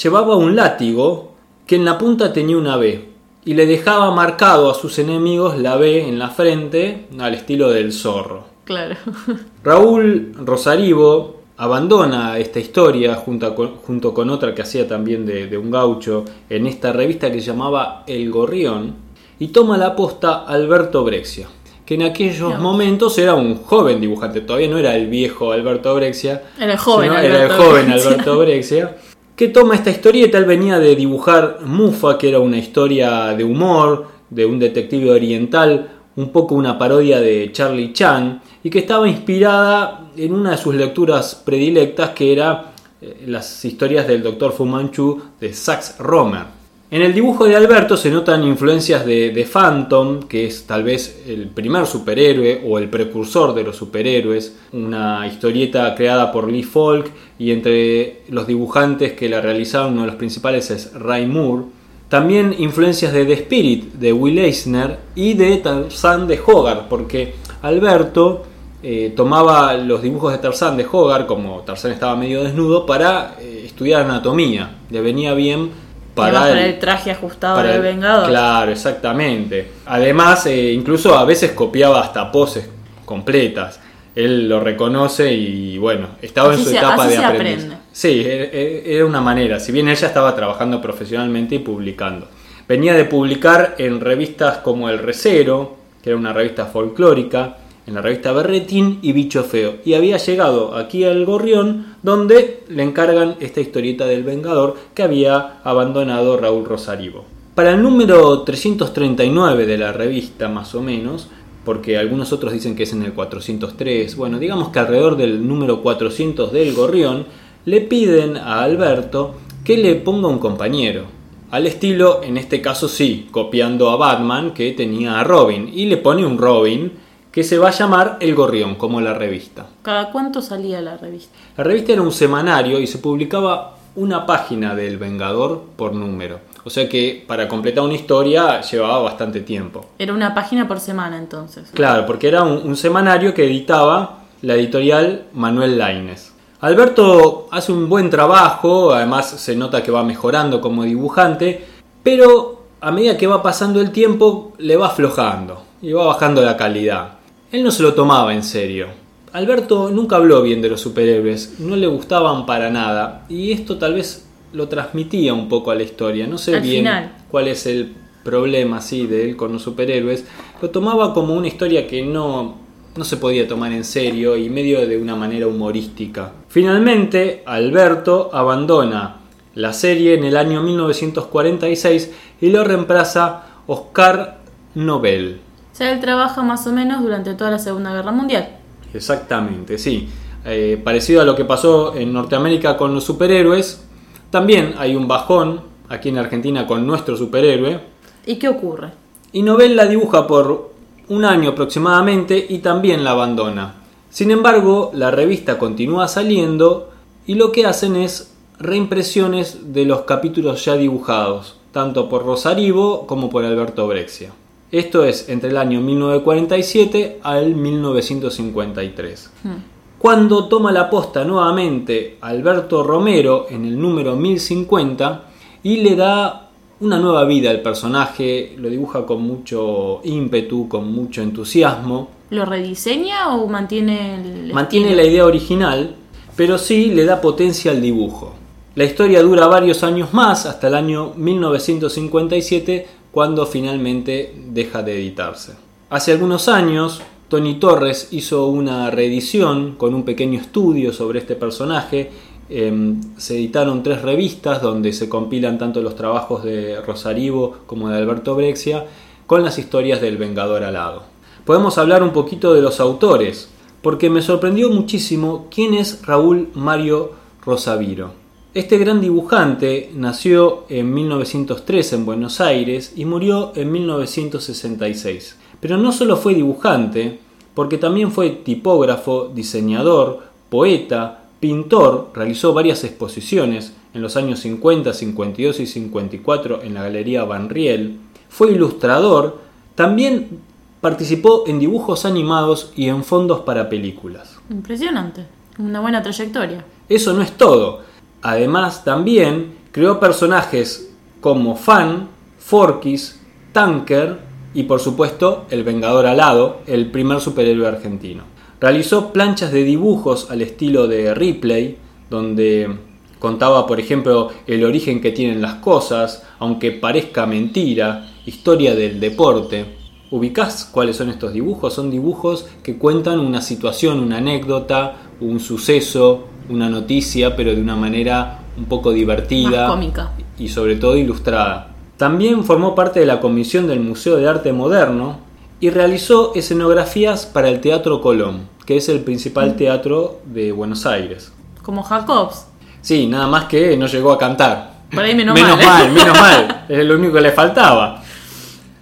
llevaba 0.02 0.38
un 0.38 0.56
látigo 0.56 1.36
que 1.66 1.76
en 1.76 1.84
la 1.84 1.98
punta 1.98 2.32
tenía 2.32 2.56
una 2.56 2.78
B 2.78 3.10
y 3.44 3.56
le 3.56 3.66
dejaba 3.66 4.16
marcado 4.16 4.72
a 4.72 4.74
sus 4.74 5.00
enemigos 5.00 5.58
la 5.58 5.76
B 5.76 6.08
en 6.08 6.18
la 6.18 6.30
frente 6.30 7.08
al 7.20 7.34
estilo 7.34 7.72
del 7.72 7.92
zorro. 7.92 8.46
Claro. 8.64 8.96
Raúl 9.66 10.32
Rosarivo 10.38 11.37
abandona 11.58 12.38
esta 12.38 12.60
historia 12.60 13.16
junto 13.16 13.54
con, 13.56 13.76
junto 13.78 14.14
con 14.14 14.30
otra 14.30 14.54
que 14.54 14.62
hacía 14.62 14.88
también 14.88 15.26
de, 15.26 15.48
de 15.48 15.58
un 15.58 15.72
gaucho 15.72 16.24
en 16.50 16.68
esta 16.68 16.94
revista 16.94 17.32
que 17.32 17.42
se 17.42 17.48
llamaba 17.48 18.04
El 18.08 18.30
Gorrión 18.32 18.96
y 19.40 19.48
toma 19.50 19.78
la 19.78 19.96
posta 19.96 20.46
Alberto 20.46 21.04
Brexia, 21.04 21.48
que 21.86 21.96
en 21.96 22.04
aquellos 22.04 22.60
momentos 22.60 23.18
era 23.18 23.34
un 23.36 23.56
joven 23.56 24.02
dibujante, 24.02 24.42
todavía 24.42 24.68
no 24.68 24.78
era 24.78 24.96
el 24.96 25.08
viejo 25.08 25.52
Alberto 25.52 25.94
Brexia, 25.96 26.44
Era 26.60 26.74
el 26.74 26.80
joven 26.80 27.10
sino 27.10 27.20
era 27.20 27.28
el 27.28 27.42
Alberto 27.44 27.64
joven 27.64 27.86
Brexia. 27.88 28.10
Alberto 28.10 28.38
Brexia, 28.40 28.98
que 29.36 29.48
toma 29.50 29.76
esta 29.76 29.92
historieta, 29.92 30.38
él 30.38 30.46
venía 30.46 30.80
de 30.80 30.96
dibujar 30.96 31.60
Mufa, 31.64 32.18
que 32.18 32.30
era 32.30 32.40
una 32.40 32.58
historia 32.58 33.36
de 33.36 33.44
humor, 33.44 34.08
de 34.30 34.46
un 34.46 34.58
detective 34.58 35.12
oriental, 35.12 35.90
un 36.16 36.32
poco 36.32 36.56
una 36.56 36.80
parodia 36.80 37.22
de 37.22 37.52
Charlie 37.52 37.94
Chan, 37.94 38.42
y 38.64 38.72
que 38.72 38.80
estaba 38.80 39.08
inspirada 39.08 40.07
en 40.18 40.34
una 40.34 40.52
de 40.52 40.58
sus 40.58 40.76
lecturas 40.76 41.36
predilectas, 41.36 42.12
que 42.12 42.34
era 42.34 42.72
eh, 43.02 43.24
las 43.28 43.64
historias 43.64 44.08
del 44.08 44.24
Dr. 44.24 44.52
Fu 44.52 44.66
Manchu 44.66 45.22
de 45.40 45.54
Sax 45.54 45.98
Romer. 46.00 46.58
En 46.90 47.02
el 47.02 47.14
dibujo 47.14 47.46
de 47.46 47.56
Alberto 47.56 47.98
se 47.98 48.10
notan 48.10 48.46
influencias 48.46 49.06
de, 49.06 49.32
de 49.32 49.44
Phantom, 49.44 50.24
que 50.24 50.46
es 50.46 50.66
tal 50.66 50.84
vez 50.84 51.22
el 51.28 51.50
primer 51.50 51.86
superhéroe 51.86 52.62
o 52.66 52.80
el 52.80 52.90
precursor 52.90 53.54
de 53.54 53.64
los 53.64 53.76
superhéroes, 53.76 54.56
una 54.72 55.28
historieta 55.28 55.94
creada 55.96 56.32
por 56.32 56.50
Lee 56.50 56.64
Falk 56.64 57.12
y 57.38 57.52
entre 57.52 58.22
los 58.30 58.48
dibujantes 58.48 59.14
que 59.14 59.28
la 59.28 59.42
realizaron 59.42 59.94
uno 59.94 60.04
de 60.04 60.08
los 60.08 60.16
principales 60.16 60.72
es 60.72 60.94
Ray 60.94 61.26
Moore. 61.26 61.66
También 62.08 62.56
influencias 62.58 63.12
de 63.12 63.26
The 63.26 63.34
Spirit 63.34 63.94
de 63.96 64.14
Will 64.14 64.40
Eisner 64.40 64.98
y 65.14 65.34
de 65.34 65.58
Tarzan 65.58 66.26
de 66.26 66.40
Hogarth, 66.40 66.88
porque 66.88 67.34
Alberto 67.64 68.46
eh, 68.84 69.14
tomaba 69.16 69.74
los 69.74 70.02
dibujos 70.02 70.32
de 70.32 70.38
Tarzan 70.40 70.78
de 70.78 70.86
Hogarth, 70.92 71.26
como 71.28 71.62
Tarzan 71.62 71.92
estaba 71.92 72.16
medio 72.16 72.44
desnudo, 72.44 72.86
para 72.86 73.36
eh, 73.40 73.64
estudiar 73.66 74.02
anatomía. 74.04 74.70
Le 74.90 75.02
venía 75.02 75.34
bien 75.34 75.72
Para, 76.14 76.52
el- 76.52 76.58
el 76.60 76.80
traje 76.80 77.12
ajustado 77.12 77.62
del 77.64 77.76
el- 77.78 77.82
Vengador. 77.82 78.30
Claro, 78.30 78.72
exactamente. 78.72 79.72
Además, 79.86 80.46
eh, 80.46 80.72
incluso 80.74 81.18
a 81.18 81.26
veces 81.26 81.52
copiaba 81.52 82.02
hasta 82.02 82.32
poses 82.32 82.70
completas. 83.06 83.80
Él 84.16 84.50
lo 84.50 84.60
reconoce 84.60 85.32
y 85.32 85.78
bueno, 85.78 86.08
estaba 86.22 86.50
Así 86.52 86.60
en 86.62 86.66
su 86.66 86.72
se- 86.72 86.78
etapa 86.78 87.08
de 87.08 87.18
aprendiz. 87.18 87.54
aprende. 87.64 87.78
Sí, 87.92 88.22
e- 88.26 88.50
e- 88.52 88.96
era 88.96 89.06
una 89.06 89.22
manera. 89.22 89.60
Si 89.60 89.72
bien 89.72 89.88
ella 89.90 90.08
estaba 90.08 90.36
trabajando 90.36 90.82
profesionalmente 90.82 91.56
y 91.56 91.60
publicando. 91.60 92.28
Venía 92.68 92.94
de 92.96 93.06
publicar 93.06 93.76
en 93.78 94.02
revistas 94.02 94.58
como 94.58 94.90
El 94.90 94.98
Recero, 95.00 95.78
que 96.04 96.10
era 96.10 96.18
una 96.18 96.34
revista 96.34 96.66
folclórica, 96.66 97.58
en 97.88 97.94
la 97.94 98.02
revista 98.02 98.34
Berretín 98.34 99.00
y 99.02 99.14
Bicho 99.14 99.44
Feo. 99.44 99.76
Y 99.86 99.94
había 99.94 100.18
llegado 100.18 100.76
aquí 100.76 101.06
al 101.06 101.26
Gorrión, 101.26 101.96
donde 102.04 102.64
le 102.68 102.84
encargan 102.84 103.38
esta 103.40 103.62
historieta 103.62 104.06
del 104.06 104.24
Vengador 104.24 104.76
que 104.94 105.04
había 105.04 105.62
abandonado 105.64 106.38
Raúl 106.38 106.66
Rosarivo. 106.66 107.24
Para 107.56 107.72
el 107.72 107.82
número 107.82 108.42
339 108.42 109.66
de 109.66 109.78
la 109.78 109.94
revista, 109.94 110.50
más 110.50 110.76
o 110.76 110.82
menos, 110.82 111.30
porque 111.64 111.98
algunos 111.98 112.34
otros 112.34 112.52
dicen 112.52 112.76
que 112.76 112.84
es 112.84 112.94
en 112.94 113.04
el 113.04 113.14
403, 113.14 114.16
bueno, 114.18 114.38
digamos 114.38 114.70
que 114.70 114.80
alrededor 114.80 115.16
del 115.16 115.48
número 115.48 115.82
400 115.82 116.52
del 116.52 116.74
Gorrión, 116.74 117.26
le 117.66 117.82
piden 117.82 118.36
a 118.38 118.64
Alberto 118.64 119.36
que 119.64 119.78
le 119.78 119.96
ponga 119.96 120.28
un 120.28 120.40
compañero. 120.40 121.06
Al 121.52 121.66
estilo, 121.66 122.22
en 122.22 122.36
este 122.36 122.62
caso 122.62 122.90
sí, 122.90 123.30
copiando 123.32 123.90
a 123.90 123.96
Batman 123.96 124.54
que 124.54 124.74
tenía 124.74 125.20
a 125.20 125.24
Robin, 125.24 125.72
y 125.74 125.86
le 125.86 125.98
pone 125.98 126.26
un 126.26 126.38
Robin 126.38 127.07
que 127.38 127.44
se 127.44 127.60
va 127.60 127.68
a 127.68 127.72
llamar 127.72 128.18
El 128.20 128.34
Gorrión, 128.34 128.74
como 128.74 129.00
la 129.00 129.14
revista. 129.14 129.68
¿Cada 129.84 130.12
cuánto 130.12 130.42
salía 130.42 130.82
la 130.82 130.98
revista? 130.98 131.38
La 131.56 131.64
revista 131.64 131.94
era 131.94 132.02
un 132.02 132.12
semanario 132.12 132.80
y 132.80 132.88
se 132.88 132.98
publicaba 132.98 133.76
una 133.96 134.26
página 134.26 134.74
del 134.74 134.98
Vengador 134.98 135.66
por 135.76 135.94
número. 135.94 136.40
O 136.64 136.72
sea 136.72 136.90
que 136.90 137.24
para 137.28 137.48
completar 137.48 137.84
una 137.84 137.94
historia 137.94 138.62
llevaba 138.62 139.04
bastante 139.04 139.42
tiempo. 139.42 139.86
Era 140.00 140.16
una 140.16 140.34
página 140.34 140.68
por 140.68 140.80
semana 140.80 141.16
entonces. 141.20 141.70
Claro, 141.76 142.08
porque 142.08 142.28
era 142.28 142.42
un, 142.42 142.58
un 142.68 142.76
semanario 142.76 143.36
que 143.36 143.46
editaba 143.46 144.24
la 144.42 144.56
editorial 144.56 145.26
Manuel 145.34 145.78
Laines. 145.78 146.34
Alberto 146.62 147.50
hace 147.52 147.72
un 147.72 147.88
buen 147.88 148.10
trabajo, 148.10 148.96
además 148.96 149.30
se 149.30 149.56
nota 149.56 149.84
que 149.84 149.92
va 149.92 150.02
mejorando 150.02 150.60
como 150.60 150.86
dibujante, 150.86 151.64
pero 152.02 152.64
a 152.82 152.92
medida 152.92 153.16
que 153.16 153.28
va 153.28 153.44
pasando 153.44 153.80
el 153.80 153.92
tiempo 153.92 154.54
le 154.58 154.76
va 154.76 154.88
aflojando 154.88 155.62
y 155.84 155.94
va 155.94 156.08
bajando 156.08 156.42
la 156.42 156.58
calidad. 156.58 157.17
Él 157.52 157.64
no 157.64 157.72
se 157.72 157.84
lo 157.84 157.94
tomaba 157.94 158.34
en 158.34 158.44
serio. 158.44 158.88
Alberto 159.34 159.90
nunca 159.92 160.16
habló 160.16 160.42
bien 160.42 160.62
de 160.62 160.70
los 160.70 160.82
superhéroes, 160.82 161.60
no 161.60 161.76
le 161.76 161.88
gustaban 161.88 162.46
para 162.46 162.70
nada 162.70 163.26
y 163.30 163.52
esto 163.52 163.78
tal 163.78 163.94
vez 163.94 164.26
lo 164.54 164.68
transmitía 164.68 165.34
un 165.34 165.48
poco 165.50 165.72
a 165.72 165.76
la 165.76 165.84
historia. 165.84 166.28
No 166.28 166.38
sé 166.38 166.56
Al 166.56 166.62
bien 166.62 166.78
final. 166.80 167.16
cuál 167.30 167.48
es 167.48 167.66
el 167.66 167.94
problema 168.24 168.78
así 168.78 169.06
de 169.08 169.30
él 169.30 169.36
con 169.38 169.54
los 169.54 169.62
superhéroes. 169.62 170.26
Lo 170.62 170.70
tomaba 170.70 171.14
como 171.14 171.34
una 171.36 171.48
historia 171.48 171.88
que 171.88 172.02
no, 172.04 172.58
no 172.96 173.04
se 173.04 173.18
podía 173.18 173.48
tomar 173.48 173.72
en 173.72 173.84
serio 173.84 174.36
y 174.36 174.50
medio 174.50 174.86
de 174.88 174.98
una 174.98 175.16
manera 175.16 175.48
humorística. 175.48 176.32
Finalmente, 176.48 177.44
Alberto 177.46 178.30
abandona 178.34 179.18
la 179.56 179.74
serie 179.74 180.16
en 180.16 180.24
el 180.24 180.38
año 180.38 180.62
1946 180.62 182.12
y 182.42 182.50
lo 182.50 182.64
reemplaza 182.64 183.44
Oscar 183.68 184.40
Nobel. 184.76 185.40
Sea, 185.78 185.92
él 185.92 186.00
trabaja 186.00 186.42
más 186.42 186.66
o 186.66 186.72
menos 186.72 187.04
durante 187.04 187.36
toda 187.36 187.52
la 187.52 187.60
Segunda 187.60 187.94
Guerra 187.94 188.12
Mundial. 188.12 188.50
Exactamente, 188.96 189.78
sí. 189.78 190.10
Eh, 190.44 190.82
parecido 190.84 191.22
a 191.22 191.24
lo 191.24 191.36
que 191.36 191.46
pasó 191.46 191.94
en 191.94 192.12
Norteamérica 192.14 192.76
con 192.78 192.96
los 192.96 193.04
superhéroes, 193.04 193.86
también 194.32 194.74
hay 194.80 194.96
un 194.96 195.08
bajón 195.08 195.62
aquí 195.88 196.10
en 196.10 196.18
Argentina 196.18 196.66
con 196.66 196.88
nuestro 196.88 197.16
superhéroe. 197.16 197.80
¿Y 198.26 198.38
qué 198.38 198.48
ocurre? 198.50 198.90
Y 199.34 199.44
Nobel 199.44 199.76
la 199.76 199.86
dibuja 199.86 200.26
por 200.26 200.74
un 201.10 201.26
año 201.26 201.52
aproximadamente 201.52 202.44
y 202.50 202.58
también 202.58 203.04
la 203.04 203.12
abandona. 203.12 203.76
Sin 204.10 204.32
embargo, 204.32 204.90
la 204.96 205.12
revista 205.12 205.60
continúa 205.60 206.08
saliendo 206.08 206.90
y 207.28 207.36
lo 207.36 207.52
que 207.52 207.68
hacen 207.68 207.98
es 207.98 208.34
reimpresiones 208.58 209.74
de 209.76 209.86
los 209.86 210.02
capítulos 210.02 210.66
ya 210.66 210.76
dibujados, 210.76 211.58
tanto 211.72 212.10
por 212.10 212.26
Rosarivo 212.26 213.06
como 213.06 213.30
por 213.30 213.46
Alberto 213.46 213.88
Brexia. 213.88 214.32
Esto 214.72 215.04
es 215.06 215.30
entre 215.30 215.50
el 215.50 215.58
año 215.58 215.80
1947 215.82 217.20
al 217.24 217.56
1953. 217.56 219.32
Hmm. 219.44 219.50
Cuando 219.98 220.48
toma 220.48 220.72
la 220.72 220.90
posta 220.90 221.24
nuevamente 221.24 222.18
Alberto 222.22 222.84
Romero 222.84 223.48
en 223.50 223.66
el 223.66 223.80
número 223.80 224.16
1050 224.16 225.24
y 225.64 225.78
le 225.78 225.96
da 225.96 226.50
una 226.80 227.00
nueva 227.00 227.26
vida 227.26 227.50
al 227.50 227.62
personaje, 227.62 228.54
lo 228.58 228.70
dibuja 228.70 229.06
con 229.06 229.24
mucho 229.24 230.02
ímpetu, 230.04 230.68
con 230.68 230.92
mucho 230.92 231.22
entusiasmo, 231.22 232.18
¿Lo 232.30 232.44
rediseña 232.44 233.36
o 233.36 233.48
mantiene 233.48 234.16
el 234.16 234.54
mantiene 234.54 234.88
estilo? 234.88 235.04
la 235.04 235.10
idea 235.10 235.26
original, 235.26 235.96
pero 236.36 236.58
sí 236.58 236.88
le 236.88 237.06
da 237.06 237.22
potencia 237.22 237.72
al 237.72 237.82
dibujo. 237.82 238.34
La 238.76 238.84
historia 238.84 239.24
dura 239.24 239.48
varios 239.48 239.82
años 239.84 240.14
más, 240.14 240.46
hasta 240.46 240.68
el 240.68 240.76
año 240.76 241.14
1957, 241.16 242.88
cuando 243.12 243.46
finalmente 243.46 244.34
deja 244.50 244.84
de 244.84 244.96
editarse. 244.96 245.54
Hace 245.90 246.12
algunos 246.12 246.48
años, 246.48 247.02
Tony 247.30 247.56
Torres 247.56 248.10
hizo 248.12 248.48
una 248.48 248.90
reedición 248.90 249.76
con 249.78 249.94
un 249.94 250.04
pequeño 250.04 250.40
estudio 250.40 250.94
sobre 250.94 251.20
este 251.20 251.36
personaje. 251.36 252.12
Em, 252.50 253.02
se 253.18 253.36
editaron 253.36 253.84
tres 253.84 254.02
revistas 254.02 254.62
donde 254.62 254.94
se 254.94 255.10
compilan 255.10 255.58
tanto 255.58 255.82
los 255.82 255.96
trabajos 255.96 256.44
de 256.44 256.80
Rosarivo 256.82 257.58
como 257.66 257.90
de 257.90 257.98
Alberto 257.98 258.36
Brexia 258.36 258.86
con 259.26 259.44
las 259.44 259.60
historias 259.60 260.00
del 260.00 260.18
Vengador 260.18 260.64
alado. 260.64 261.04
Podemos 261.46 261.78
hablar 261.78 262.04
un 262.04 262.12
poquito 262.12 262.54
de 262.54 262.62
los 262.62 262.80
autores, 262.80 263.50
porque 263.82 264.10
me 264.10 264.22
sorprendió 264.22 264.70
muchísimo 264.70 265.48
quién 265.50 265.74
es 265.74 266.06
Raúl 266.06 266.50
Mario 266.54 267.12
Rosaviro. 267.46 268.27
Este 268.58 268.80
gran 268.80 269.02
dibujante 269.02 269.92
nació 269.94 270.64
en 270.68 270.92
1903 270.92 271.94
en 271.94 272.06
Buenos 272.08 272.42
Aires 272.42 272.92
y 272.96 273.06
murió 273.06 273.52
en 273.54 273.72
1966. 273.72 275.38
Pero 275.60 275.78
no 275.78 275.92
solo 275.92 276.18
fue 276.18 276.34
dibujante, 276.34 277.20
porque 277.54 277.78
también 277.78 278.12
fue 278.12 278.32
tipógrafo, 278.32 279.32
diseñador, 279.32 280.24
poeta, 280.50 281.26
pintor, 281.40 282.10
realizó 282.16 282.52
varias 282.52 282.84
exposiciones 282.84 283.74
en 283.94 284.02
los 284.02 284.18
años 284.18 284.40
50, 284.40 284.92
52 284.92 285.60
y 285.60 285.68
54 285.68 286.64
en 286.64 286.74
la 286.74 286.82
Galería 286.82 287.26
Van 287.26 287.50
Riel, 287.50 288.00
fue 288.28 288.54
ilustrador, 288.54 289.38
también 289.76 290.40
participó 290.82 291.44
en 291.46 291.60
dibujos 291.60 292.06
animados 292.06 292.74
y 292.76 292.88
en 292.88 293.04
fondos 293.04 293.42
para 293.42 293.70
películas. 293.70 294.36
Impresionante. 294.50 295.28
Una 295.60 295.80
buena 295.80 296.02
trayectoria. 296.02 296.66
Eso 296.90 297.14
no 297.14 297.22
es 297.22 297.38
todo. 297.38 297.86
Además, 298.28 298.84
también 298.84 299.54
creó 299.72 300.02
personajes 300.02 300.94
como 301.22 301.56
Fan, 301.56 302.10
Forkis, 302.38 303.22
Tanker 303.54 304.20
y 304.54 304.64
por 304.64 304.82
supuesto 304.82 305.46
el 305.50 305.64
Vengador 305.64 306.08
Alado, 306.08 306.58
el 306.68 306.92
primer 306.92 307.22
superhéroe 307.22 307.70
argentino. 307.70 308.24
Realizó 308.60 309.14
planchas 309.14 309.54
de 309.54 309.64
dibujos 309.64 310.30
al 310.30 310.42
estilo 310.42 310.90
de 310.90 311.14
Ripley, 311.14 311.78
donde 312.10 312.70
contaba, 313.18 313.66
por 313.66 313.80
ejemplo, 313.80 314.30
el 314.46 314.66
origen 314.66 315.00
que 315.00 315.12
tienen 315.12 315.42
las 315.42 315.56
cosas, 315.56 316.24
aunque 316.38 316.74
parezca 316.74 317.26
mentira, 317.26 318.12
historia 318.26 318.76
del 318.76 319.00
deporte. 319.00 319.78
¿Ubicás 320.12 320.66
cuáles 320.70 320.98
son 320.98 321.10
estos 321.10 321.32
dibujos? 321.32 321.76
Son 321.76 321.90
dibujos 321.90 322.46
que 322.62 322.78
cuentan 322.78 323.22
una 323.22 323.42
situación, 323.42 324.02
una 324.02 324.18
anécdota, 324.18 324.98
un 325.22 325.40
suceso, 325.40 326.26
una 326.50 326.70
noticia, 326.70 327.36
pero 327.36 327.54
de 327.54 327.62
una 327.62 327.76
manera 327.76 328.40
un 328.58 328.66
poco 328.66 328.92
divertida 328.92 329.62
Más 329.64 329.72
cómica. 329.72 330.12
y 330.38 330.50
sobre 330.50 330.76
todo 330.76 330.98
ilustrada. 330.98 331.70
También 331.98 332.44
formó 332.44 332.76
parte 332.76 333.00
de 333.00 333.06
la 333.06 333.20
comisión 333.20 333.68
del 333.68 333.80
Museo 333.80 334.18
de 334.18 334.28
Arte 334.28 334.54
Moderno 334.54 335.20
y 335.60 335.70
realizó 335.70 336.34
escenografías 336.36 337.26
para 337.26 337.50
el 337.50 337.60
Teatro 337.62 338.02
Colón, 338.02 338.48
que 338.66 338.78
es 338.78 338.90
el 338.90 339.00
principal 339.02 339.56
teatro 339.56 340.22
de 340.26 340.52
Buenos 340.52 340.86
Aires. 340.86 341.32
Como 341.64 341.84
Jacobs. 341.84 342.46
Sí, 342.82 343.08
nada 343.08 343.28
más 343.28 343.46
que 343.46 343.76
no 343.76 343.88
llegó 343.88 344.12
a 344.12 344.18
cantar. 344.18 344.78
Por 344.94 345.04
ahí 345.04 345.16
menos, 345.16 345.34
menos 345.34 345.58
mal. 345.58 345.62
¿eh? 345.62 345.66
mal, 345.66 345.92
menos 345.92 346.18
mal. 346.20 346.66
Es 346.70 346.86
lo 346.86 346.96
único 346.96 347.14
que 347.16 347.22
le 347.22 347.32
faltaba. 347.32 348.04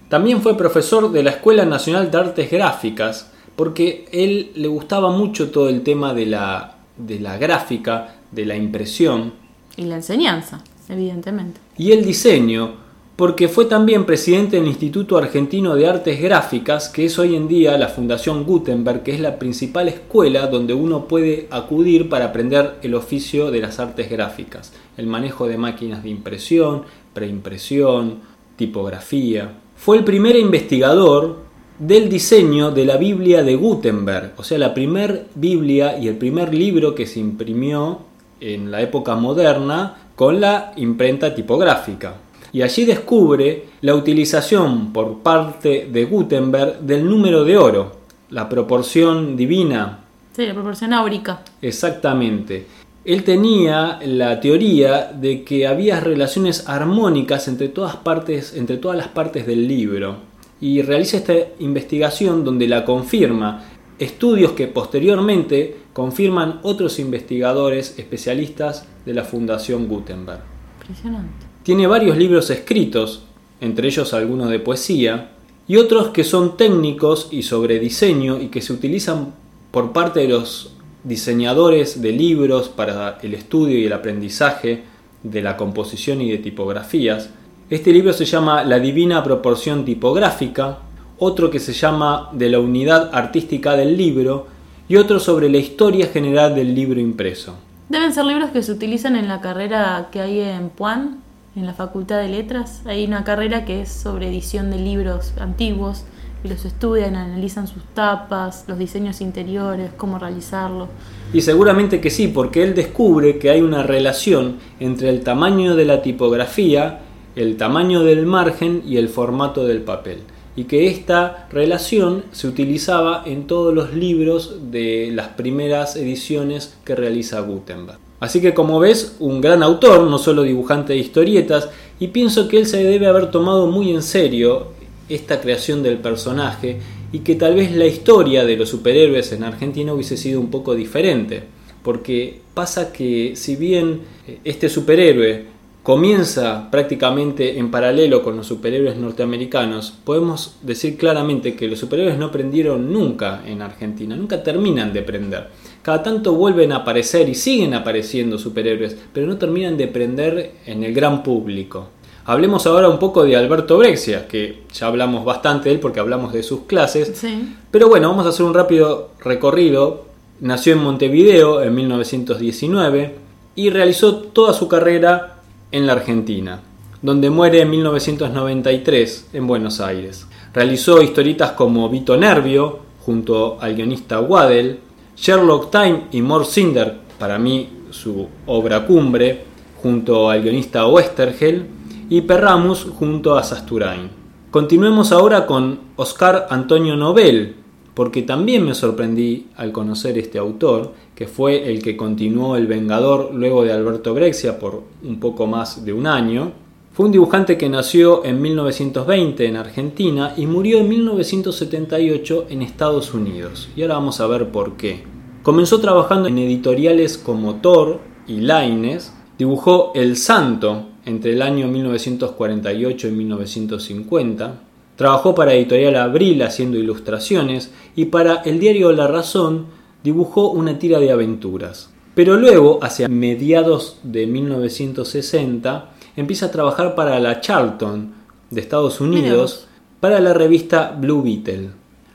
También 0.10 0.42
fue 0.42 0.58
profesor 0.58 1.12
de 1.12 1.24
la 1.24 1.32
Escuela 1.32 1.66
Nacional 1.66 2.12
de 2.12 2.18
Artes 2.18 2.52
Gráficas, 2.52 3.32
porque 3.56 4.08
él 4.12 4.52
le 4.56 4.68
gustaba 4.68 5.10
mucho 5.12 5.50
todo 5.50 5.70
el 5.70 5.82
tema 5.82 6.14
de 6.14 6.26
la, 6.28 6.75
de 6.98 7.20
la 7.20 7.38
gráfica, 7.38 8.16
de 8.32 8.46
la 8.46 8.56
impresión 8.56 9.34
Y 9.78 9.84
la 9.86 9.96
enseñanza, 9.96 10.64
evidentemente. 10.90 11.60
y 11.78 11.92
el 11.92 12.06
diseño, 12.06 12.86
porque 13.16 13.48
fue 13.48 13.66
también 13.66 14.06
presidente 14.06 14.58
del 14.58 14.68
Instituto 14.68 15.18
Argentino 15.18 15.76
de 15.76 15.88
Artes 15.88 16.22
Gráficas, 16.22 16.90
que 16.90 17.06
es 17.06 17.18
hoy 17.18 17.36
en 17.36 17.48
día 17.48 17.78
la 17.78 17.88
Fundación 17.88 18.44
Gutenberg, 18.44 19.04
que 19.04 19.14
es 19.14 19.22
la 19.22 19.40
principal 19.40 19.88
escuela 19.88 20.48
donde 20.48 20.74
uno 20.74 21.08
puede 21.08 21.48
acudir 21.50 22.10
para 22.10 22.26
aprender 22.26 22.76
el 22.82 22.94
oficio 22.94 23.52
de 23.52 23.62
las 23.62 23.80
artes 23.80 24.10
gráficas, 24.10 24.74
el 24.98 25.08
manejo 25.08 25.48
de 25.48 25.58
máquinas 25.58 26.04
de 26.04 26.10
impresión, 26.10 26.84
preimpresión, 27.14 28.20
tipografía. 28.58 29.54
Fue 29.78 29.98
el 29.98 30.04
primer 30.04 30.36
investigador 30.36 31.45
del 31.80 32.10
diseño 32.10 32.72
de 32.72 32.86
la 32.86 32.98
Biblia 32.98 33.44
de 33.44 33.56
Gutenberg, 33.56 34.34
o 34.38 34.44
sea, 34.44 34.58
la 34.58 34.74
primer 34.74 35.28
Biblia 35.36 35.98
y 35.98 36.08
el 36.08 36.18
primer 36.18 36.54
libro 36.54 36.96
que 36.96 37.06
se 37.06 37.20
imprimió 37.20 38.00
en 38.40 38.72
la 38.72 38.82
época 38.82 39.16
moderna 39.16 40.10
con 40.16 40.40
la 40.40 40.74
imprenta 40.78 41.34
tipográfica. 41.36 42.16
Y 42.54 42.62
allí 42.62 42.86
descubre 42.86 43.66
la 43.82 43.96
utilización 43.96 44.94
por 44.94 45.20
parte 45.20 45.90
de 45.92 46.06
Gutenberg 46.06 46.80
del 46.80 47.06
número 47.10 47.44
de 47.44 47.58
oro, 47.58 47.92
la 48.30 48.48
proporción 48.48 49.36
divina 49.36 50.06
Sí, 50.36 50.46
la 50.46 50.54
proporción 50.54 50.92
áurica. 50.92 51.40
Exactamente. 51.62 52.68
Él 53.06 53.24
tenía 53.24 54.00
la 54.06 54.42
teoría 54.42 55.14
de 55.14 55.46
que 55.46 55.66
había 55.66 56.02
relaciones 56.02 56.68
armónicas 56.68 57.48
entre 57.48 57.70
todas 57.70 57.96
partes, 57.96 58.54
entre 58.54 58.76
todas 58.76 58.98
las 58.98 59.08
partes 59.08 59.48
del 59.48 59.66
libro. 59.66 60.18
Y 60.66 60.82
realiza 60.82 61.18
esta 61.18 61.36
investigación 61.60 62.44
donde 62.44 62.68
la 62.68 62.86
confirma. 62.86 63.66
Estudios 64.00 64.54
que 64.54 64.66
posteriormente 64.66 65.76
confirman 65.94 66.60
otros 66.64 66.98
investigadores 66.98 68.00
especialistas 68.00 68.88
de 69.06 69.14
la 69.14 69.26
Fundación 69.26 69.88
Gutenberg. 69.88 70.42
Impresionante. 70.82 71.46
Tiene 71.62 71.86
varios 71.86 72.18
libros 72.18 72.50
escritos, 72.50 73.26
entre 73.62 73.90
ellos 73.90 74.12
algunos 74.16 74.50
de 74.50 74.58
poesía, 74.58 75.34
y 75.68 75.78
otros 75.78 76.08
que 76.08 76.24
son 76.24 76.58
técnicos 76.58 77.28
y 77.30 77.44
sobre 77.44 77.78
diseño 77.78 78.42
y 78.42 78.48
que 78.48 78.64
se 78.64 78.74
utilizan 78.74 79.36
por 79.70 79.94
parte 79.94 80.22
de 80.22 80.30
los 80.30 80.74
diseñadores 81.04 82.02
de 82.02 82.12
libros 82.12 82.70
para 82.70 83.20
el 83.22 83.36
estudio 83.36 83.78
y 83.78 83.86
el 83.86 83.94
aprendizaje 83.94 84.82
de 85.22 85.42
la 85.44 85.58
composición 85.58 86.22
y 86.22 86.32
de 86.32 86.40
tipografías. 86.40 87.30
Este 87.68 87.92
libro 87.92 88.14
se 88.14 88.26
llama 88.26 88.64
La 88.64 88.78
Divina 88.78 89.24
Proporción 89.24 89.86
Tipográfica, 89.86 90.78
otro 91.18 91.50
que 91.50 91.60
se 91.60 91.74
llama 91.74 92.30
De 92.32 92.48
la 92.48 92.60
Unidad 92.60 93.10
Artística 93.12 93.76
del 93.76 93.98
Libro 93.98 94.46
y 94.88 94.98
otro 94.98 95.20
sobre 95.20 95.50
la 95.50 95.58
historia 95.58 96.06
general 96.06 96.54
del 96.54 96.76
libro 96.76 97.00
impreso. 97.00 97.56
Deben 97.90 98.14
ser 98.14 98.26
libros 98.26 98.52
que 98.52 98.62
se 98.62 98.72
utilizan 98.72 99.16
en 99.16 99.28
la 99.28 99.42
carrera 99.42 100.10
que 100.12 100.22
hay 100.22 100.42
en 100.42 100.70
Puan, 100.70 101.22
en 101.56 101.66
la 101.66 101.74
Facultad 101.74 102.20
de 102.20 102.30
Letras. 102.30 102.84
Hay 102.86 103.04
una 103.04 103.24
carrera 103.24 103.66
que 103.66 103.82
es 103.82 103.90
sobre 103.92 104.28
edición 104.28 104.70
de 104.70 104.78
libros 104.78 105.34
antiguos 105.40 106.04
y 106.44 106.50
los 106.50 106.66
estudian, 106.66 107.16
analizan 107.16 107.68
sus 107.68 107.84
tapas, 107.96 108.66
los 108.68 108.78
diseños 108.78 109.22
interiores, 109.22 109.90
cómo 109.98 110.20
realizarlo. 110.20 110.88
Y 111.34 111.42
seguramente 111.42 112.00
que 112.00 112.12
sí, 112.12 112.28
porque 112.28 112.62
él 112.62 112.76
descubre 112.76 113.40
que 113.40 113.50
hay 113.50 113.62
una 113.62 113.82
relación 113.82 114.58
entre 114.80 115.10
el 115.10 115.22
tamaño 115.22 115.76
de 115.76 115.86
la 115.86 116.04
tipografía, 116.04 117.00
el 117.36 117.58
tamaño 117.58 118.04
del 118.04 118.26
margen 118.26 118.84
y 118.86 118.98
el 118.98 119.10
formato 119.10 119.66
del 119.66 119.82
papel. 119.82 120.20
Y 120.56 120.66
que 120.66 120.88
esta 120.88 121.48
relación 121.52 122.24
se 122.32 122.48
utilizaba 122.48 123.24
en 123.26 123.46
todos 123.46 123.74
los 123.74 123.94
libros 123.94 124.72
de 124.72 125.12
las 125.14 125.30
primeras 125.30 125.96
ediciones 125.98 126.78
que 126.86 126.96
realiza 126.96 127.42
Gutenberg. 127.42 128.00
Así 128.22 128.40
que 128.40 128.54
como 128.54 128.80
ves, 128.80 129.18
un 129.20 129.42
gran 129.42 129.62
autor, 129.64 130.10
no 130.10 130.18
solo 130.18 130.44
dibujante 130.44 130.94
de 130.94 131.00
historietas, 131.00 131.70
y 132.00 132.08
pienso 132.08 132.48
que 132.48 132.58
él 132.58 132.66
se 132.66 132.84
debe 132.84 133.08
haber 133.08 133.32
tomado 133.32 133.68
muy 133.68 133.92
en 133.92 134.02
serio 134.02 134.68
esta 135.10 135.42
creación 135.42 135.84
del 135.84 135.98
personaje 135.98 136.80
y 137.12 137.20
que 137.20 137.36
tal 137.36 137.56
vez 137.56 137.76
la 137.76 137.86
historia 137.86 138.46
de 138.46 138.58
los 138.58 138.70
superhéroes 138.70 139.32
en 139.32 139.44
Argentina 139.44 139.94
hubiese 139.94 140.18
sido 140.18 140.40
un 140.40 140.50
poco 140.50 140.76
diferente. 140.76 141.44
Porque 141.84 142.42
pasa 142.54 142.92
que 142.92 143.34
si 143.36 143.56
bien 143.56 144.02
eh, 144.28 144.40
este 144.44 144.70
superhéroe 144.70 145.46
comienza 145.86 146.72
prácticamente 146.72 147.60
en 147.60 147.70
paralelo 147.70 148.24
con 148.24 148.36
los 148.36 148.48
superhéroes 148.48 148.98
norteamericanos, 148.98 149.94
podemos 150.04 150.56
decir 150.64 150.98
claramente 150.98 151.56
que 151.56 151.68
los 151.68 151.78
superhéroes 151.78 152.18
no 152.18 152.32
prendieron 152.32 152.92
nunca 152.92 153.44
en 153.46 153.62
Argentina, 153.62 154.16
nunca 154.16 154.42
terminan 154.42 154.94
de 154.94 155.04
prender. 155.04 155.50
Cada 155.84 156.02
tanto 156.02 156.34
vuelven 156.34 156.72
a 156.72 156.78
aparecer 156.78 157.30
y 157.30 157.36
siguen 157.36 157.76
apareciendo 157.76 158.40
superhéroes, 158.40 158.98
pero 159.14 159.28
no 159.28 159.38
terminan 159.38 159.78
de 159.78 159.88
prender 159.88 160.54
en 160.66 160.84
el 160.84 160.92
gran 160.92 161.22
público. 161.22 161.90
Hablemos 162.26 162.66
ahora 162.66 162.90
un 162.90 162.98
poco 162.98 163.24
de 163.24 163.36
Alberto 163.36 163.78
Brexia, 163.78 164.28
que 164.28 164.64
ya 164.74 164.88
hablamos 164.88 165.24
bastante 165.24 165.70
de 165.70 165.76
él 165.76 165.80
porque 165.80 166.00
hablamos 166.00 166.34
de 166.34 166.42
sus 166.42 166.62
clases. 166.62 167.24
Pero 167.70 167.90
bueno, 167.90 168.10
vamos 168.10 168.26
a 168.26 168.30
hacer 168.30 168.44
un 168.44 168.56
rápido 168.56 169.12
recorrido. 169.20 170.06
Nació 170.40 170.74
en 170.74 170.80
Montevideo 170.80 171.62
en 171.62 171.76
1919 171.76 173.14
y 173.54 173.70
realizó 173.70 174.16
toda 174.16 174.52
su 174.54 174.68
carrera 174.68 175.35
en 175.76 175.86
la 175.86 175.92
Argentina, 175.92 176.62
donde 177.02 177.30
muere 177.30 177.60
en 177.60 177.70
1993 177.70 179.32
en 179.34 179.46
Buenos 179.46 179.82
Aires. 179.82 180.26
Realizó 180.54 181.02
historietas 181.02 181.52
como 181.52 181.90
Vito 181.90 182.16
Nervio, 182.16 182.80
junto 183.02 183.58
al 183.60 183.76
guionista 183.76 184.22
Waddell, 184.22 184.80
Sherlock 185.18 185.72
Time 185.72 186.04
y 186.14 186.22
More 186.22 186.46
Cinder, 186.46 186.96
para 187.20 187.38
mí 187.38 187.68
su 187.90 188.26
obra 188.46 188.86
cumbre, 188.86 189.44
junto 189.84 190.30
al 190.30 190.44
guionista 190.44 190.88
Westergel, 190.88 191.66
y 192.10 192.22
Perramus 192.22 192.88
junto 192.98 193.36
a 193.36 193.44
Sasturain. 193.44 194.10
Continuemos 194.52 195.12
ahora 195.12 195.46
con 195.46 195.80
Oscar 195.98 196.48
Antonio 196.50 196.96
Nobel, 196.96 197.54
porque 197.96 198.22
también 198.22 198.66
me 198.66 198.76
sorprendí 198.76 199.48
al 199.56 199.72
conocer 199.72 200.18
este 200.18 200.38
autor, 200.38 200.92
que 201.16 201.28
fue 201.28 201.72
el 201.72 201.82
que 201.82 201.96
continuó 201.96 202.58
El 202.58 202.68
Vengador 202.68 203.34
luego 203.34 203.64
de 203.64 203.72
Alberto 203.72 204.14
Brexia 204.14 204.60
por 204.60 204.84
un 205.02 205.20
poco 205.20 205.48
más 205.48 205.86
de 205.86 205.94
un 205.94 206.06
año. 206.06 206.52
Fue 206.92 207.06
un 207.06 207.14
dibujante 207.14 207.58
que 207.58 207.70
nació 207.70 208.26
en 208.26 208.42
1920 208.42 209.46
en 209.46 209.56
Argentina 209.56 210.34
y 210.36 210.46
murió 210.46 210.80
en 210.80 210.90
1978 210.90 212.48
en 212.50 212.62
Estados 212.62 213.14
Unidos. 213.14 213.70
Y 213.78 213.82
ahora 213.82 213.96
vamos 213.96 214.20
a 214.20 214.28
ver 214.28 214.50
por 214.50 214.74
qué. 214.74 215.04
Comenzó 215.42 215.80
trabajando 215.80 216.28
en 216.28 216.38
editoriales 216.38 217.18
como 217.18 217.56
Thor 217.56 218.00
y 218.28 218.42
Laines, 218.42 219.14
dibujó 219.38 219.92
El 219.96 220.18
Santo 220.18 220.88
entre 221.06 221.34
el 221.34 221.42
año 221.42 221.68
1948 221.68 223.08
y 223.08 223.12
1950. 223.12 224.62
Trabajó 224.96 225.36
para 225.36 225.54
Editorial 225.54 225.96
Abril 225.98 226.42
haciendo 226.44 226.78
ilustraciones 226.78 227.72
y 227.96 228.06
para 228.06 228.36
el 228.44 228.60
diario 228.60 228.92
La 228.92 229.08
Razón 229.08 229.66
dibujó 230.04 230.52
una 230.52 230.80
tira 230.80 231.00
de 231.00 231.12
aventuras. 231.12 231.90
Pero 232.14 232.38
luego, 232.38 232.80
hacia 232.82 233.10
mediados 233.10 234.00
de 234.04 234.26
1960, 234.26 235.92
empieza 236.16 236.46
a 236.46 236.52
trabajar 236.52 236.96
para 236.96 237.20
la 237.20 237.42
Charlton 237.42 238.14
de 238.50 238.62
Estados 238.62 239.02
Unidos 239.02 239.68
para 240.00 240.22
la 240.22 240.34
revista 240.34 240.96
Blue 240.98 241.22
Beetle. 241.22 241.72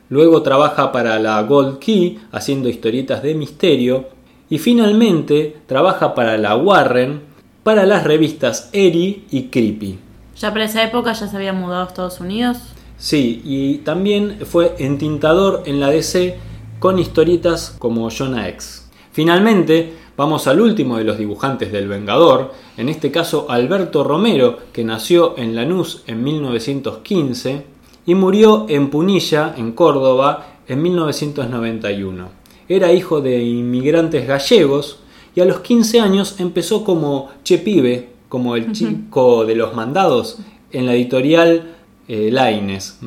Luego 0.09 0.41
trabaja 0.41 0.91
para 0.91 1.19
la 1.19 1.41
Gold 1.43 1.77
Key 1.77 2.19
haciendo 2.31 2.67
historietas 2.67 3.21
de 3.21 3.35
misterio 3.35 4.05
y 4.49 4.57
finalmente 4.57 5.57
trabaja 5.67 6.15
para 6.15 6.37
la 6.37 6.55
Warren 6.55 7.21
para 7.63 7.85
las 7.85 8.03
revistas 8.03 8.69
Eri 8.73 9.25
y 9.29 9.43
Creepy. 9.43 9.99
¿Ya 10.41 10.51
para 10.51 10.65
esa 10.65 10.83
época 10.83 11.13
ya 11.13 11.27
se 11.27 11.37
había 11.37 11.53
mudado 11.53 11.83
a 11.83 11.87
Estados 11.87 12.19
Unidos? 12.19 12.57
Sí, 12.97 13.43
y 13.45 13.77
también 13.79 14.39
fue 14.43 14.73
entintador 14.79 15.61
en 15.67 15.79
la 15.79 15.91
DC 15.91 16.35
con 16.79 16.97
historietas 16.97 17.75
como 17.77 18.09
Jonah 18.09 18.49
X. 18.49 18.89
Finalmente, 19.11 19.93
vamos 20.17 20.47
al 20.47 20.59
último 20.59 20.97
de 20.97 21.03
los 21.03 21.19
dibujantes 21.19 21.71
del 21.71 21.87
Vengador, 21.87 22.53
en 22.75 22.89
este 22.89 23.11
caso 23.11 23.51
Alberto 23.51 24.03
Romero, 24.03 24.57
que 24.73 24.83
nació 24.83 25.37
en 25.37 25.55
Lanús 25.55 26.01
en 26.07 26.23
1915 26.23 27.63
y 28.07 28.15
murió 28.15 28.65
en 28.67 28.89
Punilla, 28.89 29.53
en 29.55 29.73
Córdoba, 29.73 30.55
en 30.67 30.81
1991. 30.81 32.29
Era 32.67 32.91
hijo 32.91 33.21
de 33.21 33.43
inmigrantes 33.43 34.27
gallegos 34.27 35.01
y 35.35 35.41
a 35.41 35.45
los 35.45 35.59
15 35.59 35.99
años 35.99 36.39
empezó 36.39 36.83
como 36.83 37.29
Chepibe, 37.43 38.10
como 38.31 38.55
el 38.55 38.71
chico 38.71 39.43
de 39.43 39.55
los 39.55 39.73
mandados, 39.75 40.37
en 40.71 40.85
la 40.85 40.93
editorial 40.93 41.75
eh, 42.07 42.29
Laines, 42.31 42.97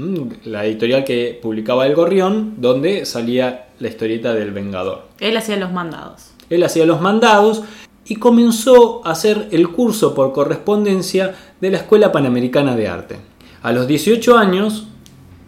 la 0.45 0.67
editorial 0.67 1.03
que 1.03 1.41
publicaba 1.43 1.87
El 1.87 1.95
Gorrión, 1.95 2.57
donde 2.59 3.07
salía 3.07 3.69
la 3.79 3.89
historieta 3.89 4.35
del 4.35 4.51
Vengador. 4.51 5.09
Él 5.21 5.35
hacía 5.39 5.57
los 5.57 5.73
mandados. 5.73 6.33
Él 6.51 6.63
hacía 6.63 6.85
los 6.85 7.01
mandados 7.01 7.63
y 8.05 8.17
comenzó 8.17 9.01
a 9.07 9.13
hacer 9.13 9.49
el 9.51 9.71
curso 9.71 10.15
por 10.15 10.35
correspondencia 10.35 11.35
de 11.59 11.71
la 11.71 11.79
Escuela 11.79 12.13
Panamericana 12.13 12.77
de 12.77 12.89
Arte. 12.89 13.17
A 13.63 13.73
los 13.73 13.87
18 13.87 14.37
años 14.37 14.89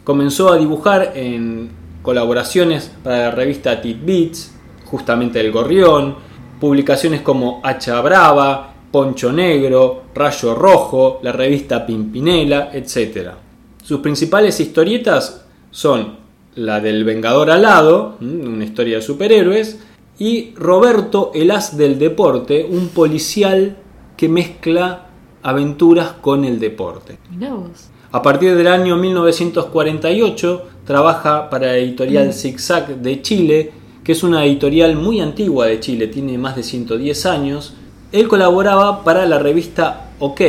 comenzó 0.05 0.51
a 0.51 0.57
dibujar 0.57 1.13
en 1.15 1.69
colaboraciones 2.01 2.91
para 3.05 3.19
la 3.19 3.31
revista 3.31 3.83
Tit 3.83 4.03
Beats, 4.03 4.55
justamente 4.87 5.39
El 5.39 5.53
Gorrión, 5.53 6.17
publicaciones 6.59 7.21
como 7.21 7.61
Hacha 7.63 8.01
Brava, 8.01 8.73
Poncho 8.91 9.33
Negro, 9.33 10.05
Rayo 10.15 10.55
Rojo, 10.55 11.21
la 11.23 11.33
revista 11.33 11.85
Pimpinela, 11.85 12.71
etc. 12.73 13.31
Sus 13.83 14.01
principales 14.01 14.59
historietas 14.61 15.45
son 15.71 16.17
la 16.55 16.81
del 16.81 17.05
Vengador 17.05 17.51
Alado, 17.51 18.17
una 18.21 18.65
historia 18.65 18.97
de 18.97 19.03
superhéroes, 19.03 19.79
y 20.19 20.55
Roberto 20.55 21.31
el 21.35 21.51
As 21.51 21.77
del 21.77 21.99
Deporte, 21.99 22.67
un 22.69 22.89
policial 22.89 23.77
que 24.17 24.29
mezcla 24.29 25.09
aventuras 25.43 26.13
con 26.21 26.45
el 26.45 26.59
deporte. 26.59 27.19
A 28.13 28.23
partir 28.23 28.57
del 28.57 28.67
año 28.67 28.97
1948 28.97 30.67
trabaja 30.87 31.51
para 31.51 31.67
la 31.67 31.77
editorial 31.77 32.29
mm. 32.29 32.33
Zigzag 32.33 32.97
de 32.97 33.21
Chile 33.21 33.73
que 34.07 34.13
es 34.13 34.23
una 34.23 34.45
editorial 34.45 34.95
muy 34.95 35.21
antigua 35.21 35.67
de 35.67 35.81
Chile, 35.81 36.07
tiene 36.07 36.39
más 36.39 36.55
de 36.55 36.63
110 36.63 37.27
años. 37.27 37.75
Él 38.13 38.29
colaboraba 38.29 39.03
para 39.03 39.27
la 39.27 39.39
revista 39.39 40.11
OK, 40.21 40.41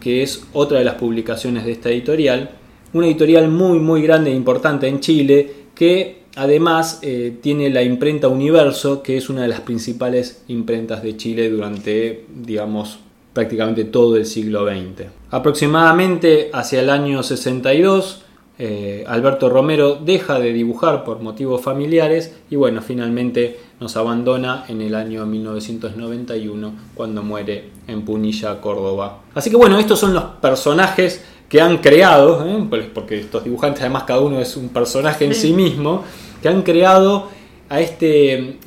que 0.00 0.22
es 0.22 0.44
otra 0.52 0.78
de 0.78 0.84
las 0.84 0.94
publicaciones 0.94 1.64
de 1.64 1.72
esta 1.72 1.90
editorial, 1.90 2.50
una 2.92 3.06
editorial 3.06 3.48
muy 3.48 3.78
muy 3.78 4.02
grande 4.02 4.30
e 4.30 4.34
importante 4.34 4.88
en 4.88 5.00
Chile, 5.00 5.50
que 5.74 6.24
además 6.36 6.98
eh, 7.02 7.36
tiene 7.40 7.70
la 7.70 7.82
imprenta 7.82 8.28
Universo, 8.28 9.02
que 9.02 9.16
es 9.16 9.28
una 9.30 9.42
de 9.42 9.48
las 9.48 9.60
principales 9.60 10.42
imprentas 10.48 11.02
de 11.02 11.16
Chile 11.16 11.50
durante, 11.50 12.24
digamos, 12.34 12.98
prácticamente 13.32 13.84
todo 13.84 14.16
el 14.16 14.26
siglo 14.26 14.66
XX. 14.66 15.08
Aproximadamente 15.30 16.50
hacia 16.52 16.80
el 16.80 16.90
año 16.90 17.22
62, 17.22 18.22
eh, 18.58 19.04
Alberto 19.08 19.48
Romero 19.48 19.96
deja 19.96 20.38
de 20.38 20.52
dibujar 20.52 21.02
por 21.04 21.20
motivos 21.20 21.60
familiares 21.60 22.36
y 22.50 22.56
bueno, 22.56 22.82
finalmente 22.82 23.58
nos 23.84 23.98
abandona 23.98 24.64
en 24.68 24.80
el 24.80 24.94
año 24.94 25.26
1991 25.26 26.72
cuando 26.94 27.22
muere 27.22 27.68
en 27.86 28.02
Punilla, 28.02 28.58
Córdoba. 28.58 29.20
Así 29.34 29.50
que 29.50 29.56
bueno, 29.56 29.78
estos 29.78 30.00
son 30.00 30.14
los 30.14 30.24
personajes 30.40 31.22
que 31.50 31.60
han 31.60 31.76
creado, 31.78 32.46
¿eh? 32.46 32.66
porque 32.94 33.20
estos 33.20 33.44
dibujantes 33.44 33.82
además 33.82 34.04
cada 34.04 34.20
uno 34.20 34.40
es 34.40 34.56
un 34.56 34.70
personaje 34.70 35.26
en 35.26 35.34
sí 35.34 35.52
mismo, 35.52 36.02
que 36.40 36.48
han 36.48 36.62
creado 36.62 37.28
a 37.68 37.82
este 37.82 38.58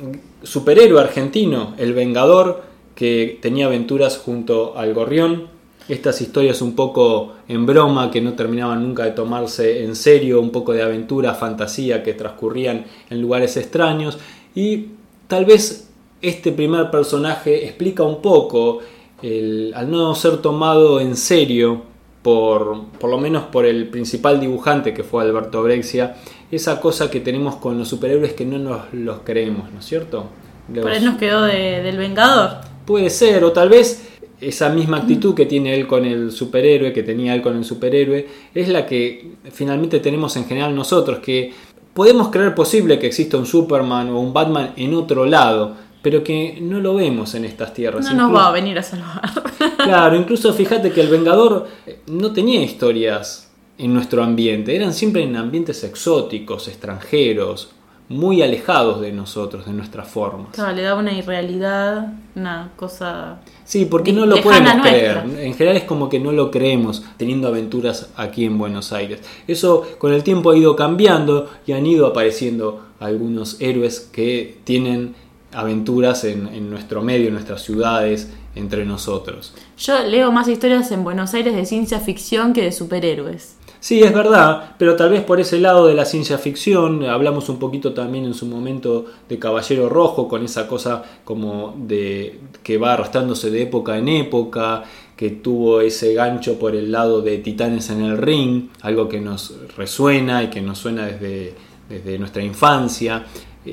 superhéroe 0.44 1.00
argentino, 1.00 1.74
el 1.78 1.94
Vengador, 1.94 2.62
que 2.94 3.40
tenía 3.42 3.66
aventuras 3.66 4.18
junto 4.18 4.78
al 4.78 4.94
Gorrión, 4.94 5.48
estas 5.88 6.20
historias 6.20 6.62
un 6.62 6.76
poco 6.76 7.32
en 7.48 7.66
broma 7.66 8.12
que 8.12 8.20
no 8.20 8.34
terminaban 8.34 8.84
nunca 8.84 9.02
de 9.02 9.10
tomarse 9.10 9.82
en 9.82 9.96
serio, 9.96 10.40
un 10.40 10.50
poco 10.50 10.72
de 10.74 10.82
aventura, 10.82 11.34
fantasía 11.34 12.04
que 12.04 12.14
transcurrían 12.14 12.84
en 13.10 13.20
lugares 13.20 13.56
extraños 13.56 14.18
Y 14.54 14.97
tal 15.28 15.44
vez 15.44 15.88
este 16.20 16.50
primer 16.52 16.90
personaje 16.90 17.64
explica 17.64 18.02
un 18.02 18.20
poco, 18.20 18.80
el, 19.22 19.72
al 19.76 19.90
no 19.90 20.14
ser 20.14 20.38
tomado 20.38 20.98
en 21.00 21.16
serio 21.16 21.82
por, 22.22 22.84
por 22.98 23.08
lo 23.10 23.18
menos 23.18 23.44
por 23.44 23.64
el 23.66 23.88
principal 23.88 24.40
dibujante 24.40 24.92
que 24.92 25.04
fue 25.04 25.22
Alberto 25.22 25.62
Brexia, 25.62 26.16
esa 26.50 26.80
cosa 26.80 27.10
que 27.10 27.20
tenemos 27.20 27.56
con 27.56 27.78
los 27.78 27.88
superhéroes 27.88 28.32
que 28.32 28.44
no 28.44 28.58
nos 28.58 28.92
los 28.92 29.20
creemos, 29.24 29.70
¿no 29.72 29.78
es 29.78 29.84
cierto? 29.86 30.24
Los- 30.72 30.82
Por 30.82 30.90
ahí 30.92 31.02
nos 31.04 31.16
quedó 31.18 31.42
de- 31.42 31.82
del 31.82 31.96
Vengador. 31.96 32.58
Puede 32.84 33.10
ser, 33.10 33.44
o 33.44 33.52
tal 33.52 33.68
vez 33.68 34.08
esa 34.40 34.68
misma 34.70 34.98
actitud 34.98 35.34
que 35.34 35.46
tiene 35.46 35.74
él 35.74 35.86
con 35.86 36.04
el 36.04 36.30
superhéroe, 36.30 36.92
que 36.92 37.02
tenía 37.02 37.34
él 37.34 37.42
con 37.42 37.56
el 37.56 37.64
superhéroe, 37.64 38.26
es 38.54 38.68
la 38.68 38.86
que 38.86 39.32
finalmente 39.50 40.00
tenemos 40.00 40.36
en 40.36 40.44
general 40.46 40.74
nosotros, 40.74 41.18
que 41.18 41.52
podemos 41.98 42.28
creer 42.28 42.54
posible 42.54 42.96
que 43.00 43.08
exista 43.08 43.36
un 43.38 43.44
Superman 43.44 44.10
o 44.10 44.20
un 44.20 44.32
Batman 44.32 44.72
en 44.76 44.94
otro 44.94 45.26
lado, 45.26 45.74
pero 46.00 46.22
que 46.22 46.56
no 46.62 46.78
lo 46.78 46.94
vemos 46.94 47.34
en 47.34 47.44
estas 47.44 47.74
tierras. 47.74 48.04
No 48.04 48.14
nos 48.14 48.36
va 48.36 48.46
a 48.46 48.52
venir 48.52 48.78
a 48.78 48.84
salvar. 48.84 49.20
Claro, 49.82 50.14
incluso 50.14 50.52
fíjate 50.52 50.92
que 50.92 51.00
el 51.00 51.08
Vengador 51.08 51.66
eh, 51.86 52.02
no 52.06 52.32
tenía 52.32 52.62
historias 52.62 53.50
en 53.78 53.92
nuestro 53.92 54.22
ambiente, 54.22 54.76
eran 54.76 54.94
siempre 54.94 55.24
en 55.24 55.34
ambientes 55.34 55.82
exóticos, 55.82 56.68
extranjeros, 56.68 57.70
muy 58.08 58.42
alejados 58.42 59.00
de 59.00 59.12
nosotros, 59.12 59.66
de 59.66 59.72
nuestras 59.72 60.08
formas. 60.08 60.48
Claro, 60.52 60.74
le 60.74 60.82
da 60.82 60.94
una 60.94 61.12
irrealidad, 61.12 62.14
una 62.34 62.70
cosa... 62.76 63.40
Sí, 63.64 63.84
porque 63.84 64.12
no 64.12 64.24
lo 64.24 64.40
podemos 64.40 64.82
creer. 64.82 65.22
En 65.38 65.54
general 65.54 65.76
es 65.76 65.84
como 65.84 66.08
que 66.08 66.18
no 66.18 66.32
lo 66.32 66.50
creemos 66.50 67.04
teniendo 67.18 67.48
aventuras 67.48 68.10
aquí 68.16 68.46
en 68.46 68.56
Buenos 68.56 68.92
Aires. 68.92 69.20
Eso 69.46 69.86
con 69.98 70.14
el 70.14 70.22
tiempo 70.22 70.50
ha 70.50 70.56
ido 70.56 70.74
cambiando 70.74 71.50
y 71.66 71.72
han 71.72 71.84
ido 71.84 72.06
apareciendo 72.06 72.86
algunos 72.98 73.60
héroes 73.60 74.00
que 74.00 74.58
tienen 74.64 75.14
aventuras 75.52 76.24
en, 76.24 76.48
en 76.48 76.70
nuestro 76.70 77.02
medio, 77.02 77.28
en 77.28 77.34
nuestras 77.34 77.62
ciudades, 77.62 78.30
entre 78.54 78.84
nosotros. 78.86 79.54
Yo 79.78 80.02
leo 80.04 80.32
más 80.32 80.48
historias 80.48 80.90
en 80.90 81.04
Buenos 81.04 81.34
Aires 81.34 81.54
de 81.54 81.66
ciencia 81.66 82.00
ficción 82.00 82.52
que 82.54 82.62
de 82.62 82.72
superhéroes. 82.72 83.57
Sí, 83.80 84.02
es 84.02 84.12
verdad, 84.12 84.74
pero 84.76 84.96
tal 84.96 85.10
vez 85.10 85.22
por 85.22 85.38
ese 85.40 85.58
lado 85.58 85.86
de 85.86 85.94
la 85.94 86.04
ciencia 86.04 86.36
ficción, 86.36 87.04
hablamos 87.04 87.48
un 87.48 87.60
poquito 87.60 87.92
también 87.92 88.24
en 88.24 88.34
su 88.34 88.46
momento 88.46 89.06
de 89.28 89.38
Caballero 89.38 89.88
Rojo, 89.88 90.26
con 90.26 90.44
esa 90.44 90.66
cosa 90.66 91.04
como 91.24 91.76
de 91.78 92.40
que 92.64 92.76
va 92.76 92.94
arrastrándose 92.94 93.50
de 93.50 93.62
época 93.62 93.96
en 93.96 94.08
época, 94.08 94.82
que 95.16 95.30
tuvo 95.30 95.80
ese 95.80 96.12
gancho 96.14 96.58
por 96.58 96.74
el 96.74 96.90
lado 96.90 97.22
de 97.22 97.38
Titanes 97.38 97.90
en 97.90 98.02
el 98.02 98.18
Ring, 98.18 98.68
algo 98.82 99.08
que 99.08 99.20
nos 99.20 99.54
resuena 99.76 100.42
y 100.42 100.48
que 100.48 100.60
nos 100.60 100.78
suena 100.78 101.06
desde, 101.06 101.54
desde 101.88 102.18
nuestra 102.18 102.42
infancia, 102.42 103.26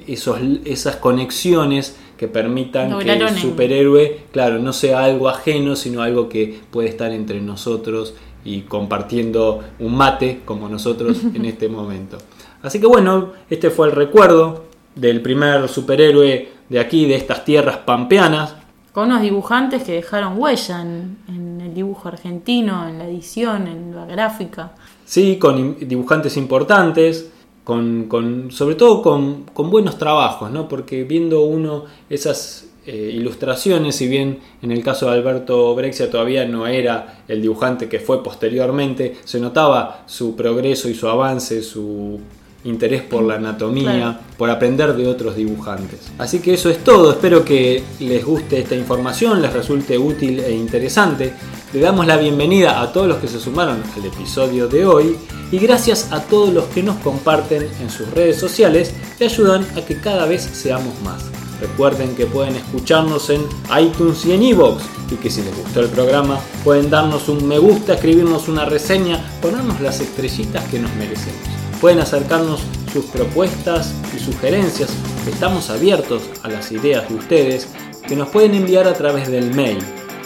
esos, 0.07 0.39
esas 0.65 0.97
conexiones 0.97 1.95
que 2.17 2.27
permitan 2.27 2.97
que 2.99 3.11
el 3.11 3.37
superhéroe, 3.37 4.21
claro, 4.31 4.59
no 4.59 4.71
sea 4.71 5.03
algo 5.03 5.29
ajeno, 5.29 5.75
sino 5.75 6.01
algo 6.01 6.29
que 6.29 6.59
puede 6.71 6.89
estar 6.89 7.11
entre 7.11 7.41
nosotros 7.41 8.13
y 8.45 8.61
compartiendo 8.61 9.61
un 9.79 9.95
mate 9.95 10.41
como 10.45 10.69
nosotros 10.69 11.17
en 11.33 11.43
este 11.53 11.67
momento. 11.67 12.17
Así 12.61 12.79
que 12.79 12.87
bueno, 12.87 13.31
este 13.49 13.69
fue 13.69 13.87
el 13.87 13.93
recuerdo 13.93 14.65
del 14.95 15.21
primer 15.21 15.67
superhéroe 15.67 16.49
de 16.69 16.79
aquí, 16.79 17.05
de 17.05 17.15
estas 17.15 17.43
tierras 17.43 17.77
pampeanas. 17.77 18.55
Con 18.93 19.07
unos 19.09 19.21
dibujantes 19.21 19.83
que 19.83 19.91
dejaron 19.91 20.39
huella 20.39 20.81
en, 20.81 21.17
en 21.27 21.59
el 21.61 21.73
dibujo 21.73 22.07
argentino, 22.07 22.87
en 22.87 22.97
la 22.97 23.05
edición, 23.07 23.67
en 23.67 23.93
la 23.93 24.05
gráfica. 24.05 24.71
Sí, 25.03 25.37
con 25.37 25.75
dibujantes 25.87 26.37
importantes, 26.37 27.29
con, 27.65 28.05
con- 28.07 28.51
sobre 28.51 28.75
todo 28.75 29.01
con, 29.01 29.43
con 29.53 29.69
buenos 29.69 29.97
trabajos, 29.97 30.49
¿no? 30.49 30.67
Porque 30.69 31.03
viendo 31.03 31.41
uno 31.41 31.83
esas 32.09 32.67
eh, 32.87 33.11
ilustraciones, 33.13 33.95
si 33.95 34.07
bien 34.07 34.39
en 34.61 34.71
el 34.71 34.83
caso 34.83 35.07
de 35.07 35.13
Alberto 35.13 35.73
Brexia 35.75 36.09
todavía 36.09 36.45
no 36.45 36.67
era 36.67 37.23
el 37.27 37.41
dibujante 37.41 37.89
que 37.89 37.99
fue 37.99 38.23
posteriormente, 38.23 39.15
se 39.23 39.39
notaba 39.39 40.03
su 40.05 40.35
progreso 40.35 40.87
y 40.89 40.93
su 40.93 41.07
avance, 41.07 41.63
su 41.63 42.19
interés 42.63 43.03
por 43.03 43.23
la 43.23 43.35
anatomía, 43.35 43.91
Claro. 43.91 44.17
por 44.37 44.49
aprender 44.49 44.93
de 44.95 45.07
otros 45.07 45.35
dibujantes. 45.35 45.99
Así 46.17 46.39
que 46.39 46.53
eso 46.55 46.69
es 46.69 46.83
todo, 46.83 47.11
espero 47.11 47.45
que 47.45 47.83
les 47.99 48.25
guste 48.25 48.59
esta 48.59 48.75
información, 48.75 49.41
les 49.41 49.53
resulte 49.53 49.97
útil 49.97 50.39
e 50.39 50.51
interesante. 50.51 51.31
Le 51.73 51.79
damos 51.79 52.07
la 52.07 52.17
bienvenida 52.17 52.81
a 52.81 52.91
todos 52.91 53.07
los 53.07 53.17
que 53.17 53.27
se 53.27 53.39
sumaron 53.39 53.83
al 53.95 54.05
episodio 54.05 54.67
de 54.67 54.85
hoy 54.85 55.15
y 55.51 55.57
gracias 55.59 56.11
a 56.11 56.21
todos 56.23 56.51
los 56.53 56.63
que 56.65 56.81
nos 56.81 56.95
comparten 56.97 57.67
en 57.81 57.89
sus 57.89 58.09
redes 58.11 58.37
sociales 58.39 58.93
y 59.19 59.23
ayudan 59.25 59.65
a 59.75 59.81
que 59.81 59.99
cada 59.99 60.25
vez 60.25 60.41
seamos 60.41 60.93
más. 61.03 61.25
Recuerden 61.59 62.15
que 62.15 62.25
pueden 62.25 62.55
escucharnos 62.55 63.29
en 63.29 63.41
iTunes 63.79 64.25
y 64.25 64.33
en 64.33 64.43
iVoox 64.43 64.83
y 65.11 65.15
que 65.15 65.29
si 65.29 65.41
les 65.41 65.55
gustó 65.55 65.81
el 65.81 65.89
programa 65.89 66.39
pueden 66.63 66.89
darnos 66.89 67.29
un 67.29 67.47
me 67.47 67.59
gusta, 67.59 67.93
escribirnos 67.93 68.47
una 68.47 68.65
reseña, 68.65 69.23
ponernos 69.41 69.79
las 69.79 69.99
estrellitas 69.99 70.63
que 70.65 70.79
nos 70.79 70.93
merecemos. 70.95 71.39
Pueden 71.79 71.99
acercarnos 71.99 72.61
sus 72.91 73.05
propuestas 73.05 73.93
y 74.15 74.19
sugerencias, 74.19 74.89
estamos 75.27 75.69
abiertos 75.69 76.23
a 76.43 76.49
las 76.49 76.71
ideas 76.71 77.07
de 77.09 77.15
ustedes 77.15 77.67
que 78.07 78.15
nos 78.15 78.29
pueden 78.29 78.55
enviar 78.55 78.87
a 78.87 78.93
través 78.93 79.29
del 79.29 79.53
mail 79.53 79.79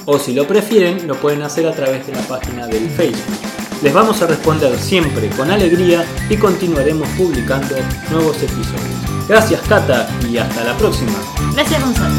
o 0.05 0.17
si 0.17 0.33
lo 0.33 0.47
prefieren 0.47 1.07
lo 1.07 1.15
pueden 1.15 1.41
hacer 1.43 1.67
a 1.67 1.73
través 1.73 2.07
de 2.07 2.13
la 2.13 2.21
página 2.21 2.67
del 2.67 2.89
Facebook. 2.89 3.49
Les 3.81 3.93
vamos 3.93 4.21
a 4.21 4.27
responder 4.27 4.77
siempre 4.77 5.29
con 5.29 5.49
alegría 5.51 6.05
y 6.29 6.35
continuaremos 6.35 7.07
publicando 7.17 7.75
nuevos 8.11 8.35
episodios. 8.37 9.18
Gracias 9.29 9.61
Cata 9.67 10.09
y 10.27 10.39
hasta 10.39 10.63
la 10.63 10.75
próxima. 10.75 11.13
Gracias 11.53 11.79
Gonzalo. 11.83 12.15